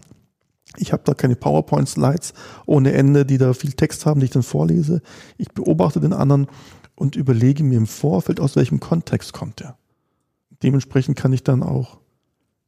Ich 0.76 0.92
habe 0.92 1.02
da 1.04 1.14
keine 1.14 1.36
PowerPoint-Slides 1.36 2.32
ohne 2.66 2.92
Ende, 2.92 3.26
die 3.26 3.38
da 3.38 3.52
viel 3.52 3.72
Text 3.72 4.06
haben, 4.06 4.20
die 4.20 4.26
ich 4.26 4.32
dann 4.32 4.42
vorlese. 4.42 5.02
Ich 5.36 5.48
beobachte 5.48 6.00
den 6.00 6.12
anderen 6.12 6.46
und 6.94 7.16
überlege 7.16 7.62
mir 7.62 7.78
im 7.78 7.86
Vorfeld, 7.86 8.40
aus 8.40 8.56
welchem 8.56 8.80
Kontext 8.80 9.32
kommt 9.32 9.60
er. 9.60 9.76
Dementsprechend 10.62 11.16
kann 11.16 11.32
ich 11.32 11.42
dann 11.42 11.62
auch 11.62 11.98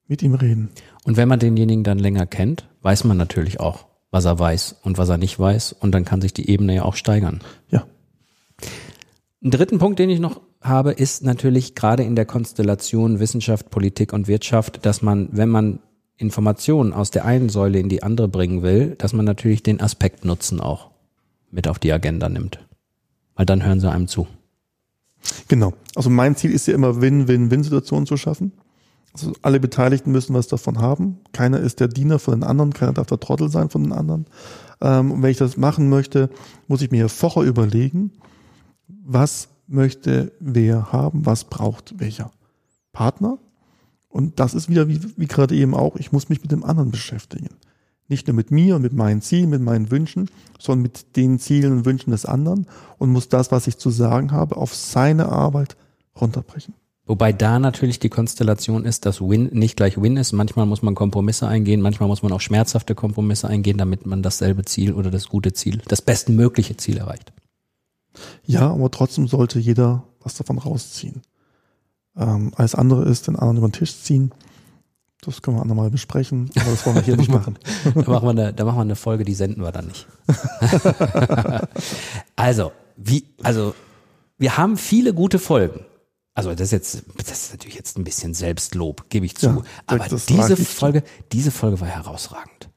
mit 0.06 0.22
ihm 0.22 0.34
reden. 0.34 0.70
Und 1.04 1.16
wenn 1.16 1.28
man 1.28 1.38
denjenigen 1.38 1.84
dann 1.84 1.98
länger 1.98 2.26
kennt, 2.26 2.68
weiß 2.82 3.04
man 3.04 3.16
natürlich 3.16 3.60
auch, 3.60 3.86
was 4.10 4.24
er 4.24 4.38
weiß 4.38 4.76
und 4.82 4.98
was 4.98 5.08
er 5.08 5.18
nicht 5.18 5.38
weiß. 5.38 5.72
Und 5.72 5.92
dann 5.92 6.04
kann 6.04 6.20
sich 6.20 6.34
die 6.34 6.50
Ebene 6.50 6.74
ja 6.74 6.84
auch 6.84 6.96
steigern. 6.96 7.40
Ja. 7.70 7.86
Einen 9.42 9.50
dritten 9.50 9.78
Punkt, 9.78 9.98
den 9.98 10.10
ich 10.10 10.20
noch 10.20 10.40
habe, 10.60 10.92
ist 10.92 11.22
natürlich 11.22 11.74
gerade 11.74 12.02
in 12.02 12.16
der 12.16 12.24
Konstellation 12.24 13.20
Wissenschaft, 13.20 13.70
Politik 13.70 14.12
und 14.12 14.26
Wirtschaft, 14.26 14.84
dass 14.86 15.02
man, 15.02 15.28
wenn 15.32 15.48
man 15.48 15.80
Informationen 16.16 16.92
aus 16.92 17.10
der 17.10 17.24
einen 17.24 17.48
Säule 17.48 17.78
in 17.78 17.88
die 17.88 18.02
andere 18.02 18.28
bringen 18.28 18.62
will, 18.62 18.94
dass 18.96 19.12
man 19.12 19.24
natürlich 19.24 19.62
den 19.62 19.80
Aspekt 19.80 20.24
Nutzen 20.24 20.60
auch 20.60 20.90
mit 21.50 21.68
auf 21.68 21.78
die 21.78 21.92
Agenda 21.92 22.28
nimmt. 22.28 22.58
Weil 23.34 23.46
dann 23.46 23.64
hören 23.64 23.80
sie 23.80 23.90
einem 23.90 24.08
zu. 24.08 24.26
Genau. 25.48 25.72
Also 25.94 26.10
mein 26.10 26.36
Ziel 26.36 26.52
ist 26.52 26.66
ja 26.66 26.74
immer 26.74 27.00
Win-Win-Win-Situationen 27.00 28.06
zu 28.06 28.16
schaffen. 28.16 28.52
Also 29.12 29.32
alle 29.42 29.60
Beteiligten 29.60 30.10
müssen 30.10 30.34
was 30.34 30.48
davon 30.48 30.78
haben. 30.78 31.20
Keiner 31.32 31.60
ist 31.60 31.80
der 31.80 31.88
Diener 31.88 32.18
von 32.18 32.34
den 32.34 32.42
anderen, 32.42 32.72
keiner 32.72 32.92
darf 32.92 33.06
der 33.06 33.20
Trottel 33.20 33.48
sein 33.48 33.70
von 33.70 33.84
den 33.84 33.92
anderen. 33.92 34.26
Ähm, 34.80 35.12
und 35.12 35.22
wenn 35.22 35.30
ich 35.30 35.36
das 35.36 35.56
machen 35.56 35.88
möchte, 35.88 36.30
muss 36.66 36.82
ich 36.82 36.90
mir 36.90 37.08
vorher 37.08 37.44
überlegen, 37.44 38.12
was 38.88 39.48
möchte 39.66 40.32
wer 40.40 40.92
haben, 40.92 41.26
was 41.26 41.44
braucht 41.44 41.98
welcher 41.98 42.30
Partner. 42.92 43.38
Und 44.14 44.38
das 44.38 44.54
ist 44.54 44.68
wieder 44.68 44.86
wie, 44.86 45.00
wie 45.16 45.26
gerade 45.26 45.56
eben 45.56 45.74
auch, 45.74 45.96
ich 45.96 46.12
muss 46.12 46.28
mich 46.28 46.40
mit 46.40 46.52
dem 46.52 46.62
anderen 46.62 46.92
beschäftigen. 46.92 47.48
Nicht 48.06 48.28
nur 48.28 48.36
mit 48.36 48.52
mir 48.52 48.76
und 48.76 48.82
mit 48.82 48.92
meinen 48.92 49.20
Zielen, 49.22 49.50
mit 49.50 49.60
meinen 49.60 49.90
Wünschen, 49.90 50.30
sondern 50.56 50.82
mit 50.82 51.16
den 51.16 51.40
Zielen 51.40 51.72
und 51.72 51.84
Wünschen 51.84 52.12
des 52.12 52.24
anderen 52.24 52.68
und 52.98 53.10
muss 53.10 53.28
das, 53.28 53.50
was 53.50 53.66
ich 53.66 53.76
zu 53.76 53.90
sagen 53.90 54.30
habe, 54.30 54.56
auf 54.56 54.72
seine 54.72 55.30
Arbeit 55.30 55.76
runterbrechen. 56.20 56.74
Wobei 57.06 57.32
da 57.32 57.58
natürlich 57.58 57.98
die 57.98 58.08
Konstellation 58.08 58.84
ist, 58.84 59.04
dass 59.04 59.20
Win 59.20 59.50
nicht 59.52 59.76
gleich 59.76 60.00
Win 60.00 60.16
ist. 60.16 60.30
Manchmal 60.30 60.66
muss 60.66 60.80
man 60.80 60.94
Kompromisse 60.94 61.48
eingehen, 61.48 61.80
manchmal 61.80 62.08
muss 62.08 62.22
man 62.22 62.30
auch 62.30 62.40
schmerzhafte 62.40 62.94
Kompromisse 62.94 63.48
eingehen, 63.48 63.78
damit 63.78 64.06
man 64.06 64.22
dasselbe 64.22 64.64
Ziel 64.64 64.92
oder 64.92 65.10
das 65.10 65.28
gute 65.28 65.54
Ziel, 65.54 65.82
das 65.88 66.02
bestmögliche 66.02 66.76
Ziel 66.76 66.98
erreicht. 66.98 67.32
Ja, 68.46 68.70
aber 68.70 68.92
trotzdem 68.92 69.26
sollte 69.26 69.58
jeder 69.58 70.04
was 70.20 70.34
davon 70.34 70.58
rausziehen. 70.58 71.22
Ähm, 72.16 72.52
alles 72.56 72.74
andere 72.74 73.04
ist 73.04 73.26
den 73.26 73.36
anderen 73.36 73.58
über 73.58 73.68
den 73.68 73.72
Tisch 73.72 73.96
ziehen. 73.96 74.32
Das 75.22 75.40
können 75.40 75.56
wir 75.56 75.62
andermal 75.62 75.90
besprechen, 75.90 76.50
aber 76.56 76.70
das 76.70 76.84
wollen 76.84 76.96
wir 76.96 77.02
hier 77.02 77.16
nicht 77.18 77.30
machen. 77.30 77.58
da, 77.94 78.10
machen 78.10 78.26
wir 78.26 78.30
eine, 78.30 78.52
da 78.52 78.64
machen 78.64 78.76
wir 78.76 78.82
eine 78.82 78.96
Folge, 78.96 79.24
die 79.24 79.34
senden 79.34 79.62
wir 79.62 79.72
dann 79.72 79.86
nicht. 79.86 80.06
also, 82.36 82.72
wie, 82.96 83.24
also, 83.42 83.74
wir 84.38 84.56
haben 84.56 84.76
viele 84.76 85.14
gute 85.14 85.38
Folgen. 85.38 85.84
Also 86.34 86.50
das 86.50 86.62
ist 86.62 86.72
jetzt, 86.72 87.02
das 87.16 87.30
ist 87.30 87.52
natürlich 87.52 87.76
jetzt 87.76 87.96
ein 87.96 88.02
bisschen 88.02 88.34
Selbstlob, 88.34 89.08
gebe 89.08 89.24
ich 89.24 89.36
zu. 89.36 89.46
Ja, 89.46 89.62
aber 89.86 90.08
diese 90.08 90.56
Folge, 90.56 91.04
diese 91.30 91.52
Folge 91.52 91.80
war 91.80 91.86
herausragend. 91.86 92.68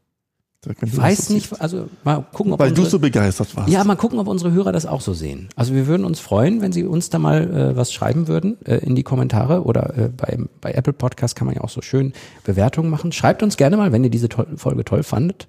Ich 0.65 0.97
weiß 0.97 1.29
nicht, 1.29 1.61
also 1.61 1.87
mal 2.03 2.25
gucken, 2.33 2.51
ob 2.51 2.59
Weil 2.59 2.69
unsere, 2.69 2.85
du 2.85 2.91
so 2.91 2.99
begeistert 2.99 3.55
warst. 3.55 3.69
Ja, 3.69 3.83
mal 3.83 3.95
gucken, 3.95 4.19
ob 4.19 4.27
unsere 4.27 4.51
Hörer 4.51 4.71
das 4.71 4.85
auch 4.85 5.01
so 5.01 5.13
sehen. 5.13 5.49
Also 5.55 5.73
wir 5.73 5.87
würden 5.87 6.03
uns 6.03 6.19
freuen, 6.19 6.61
wenn 6.61 6.71
sie 6.71 6.83
uns 6.83 7.09
da 7.09 7.19
mal 7.19 7.53
äh, 7.53 7.75
was 7.77 7.93
schreiben 7.93 8.27
würden 8.27 8.57
äh, 8.65 8.77
in 8.77 8.95
die 8.95 9.03
Kommentare 9.03 9.63
oder 9.63 9.95
äh, 9.97 10.09
bei, 10.09 10.37
bei 10.59 10.71
Apple 10.71 10.93
Podcast 10.93 11.35
kann 11.35 11.45
man 11.45 11.55
ja 11.55 11.61
auch 11.61 11.69
so 11.69 11.81
schön 11.81 12.11
Bewertungen 12.43 12.89
machen. 12.89 13.11
Schreibt 13.11 13.43
uns 13.43 13.55
gerne 13.55 13.77
mal, 13.77 13.91
wenn 13.91 14.03
ihr 14.03 14.09
diese 14.09 14.29
toll, 14.29 14.47
Folge 14.57 14.83
toll 14.83 15.03
fandet. 15.03 15.47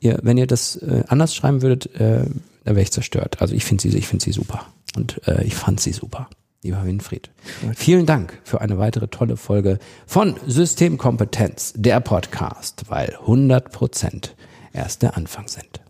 Ihr, 0.00 0.18
wenn 0.22 0.36
ihr 0.36 0.46
das 0.46 0.76
äh, 0.76 1.04
anders 1.06 1.34
schreiben 1.34 1.62
würdet, 1.62 1.94
äh, 1.94 2.24
da 2.64 2.72
wäre 2.72 2.82
ich 2.82 2.92
zerstört. 2.92 3.40
Also 3.40 3.54
ich 3.54 3.64
finde 3.64 3.82
sie, 3.82 3.96
ich 3.96 4.08
finde 4.08 4.24
sie 4.24 4.32
super 4.32 4.66
und 4.96 5.26
äh, 5.26 5.44
ich 5.44 5.54
fand 5.54 5.80
sie 5.80 5.92
super. 5.92 6.28
Lieber 6.64 6.84
Winfried, 6.84 7.30
vielen 7.76 8.04
Dank 8.04 8.36
für 8.42 8.60
eine 8.60 8.78
weitere 8.78 9.06
tolle 9.06 9.36
Folge 9.36 9.78
von 10.06 10.34
Systemkompetenz, 10.44 11.72
der 11.76 12.00
Podcast, 12.00 12.86
weil 12.88 13.16
100 13.20 13.70
Prozent 13.70 14.34
erst 14.78 15.02
der 15.02 15.16
Anfang 15.16 15.48
sind. 15.48 15.80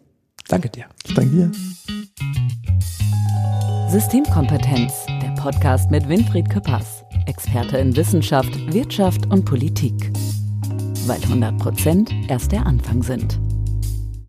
Danke 0.48 0.70
dir. 0.70 0.86
Danke 1.14 1.30
dir. 1.30 1.52
Systemkompetenz, 3.90 5.06
der 5.22 5.34
Podcast 5.40 5.90
mit 5.90 6.08
Winfried 6.08 6.48
Küppers, 6.50 7.04
Experte 7.26 7.78
in 7.78 7.94
Wissenschaft, 7.96 8.54
Wirtschaft 8.72 9.26
und 9.26 9.44
Politik. 9.44 10.12
Weil 11.06 11.22
100 11.22 11.58
Prozent 11.58 12.12
erst 12.28 12.52
der 12.52 12.66
Anfang 12.66 13.02
sind. 13.02 13.38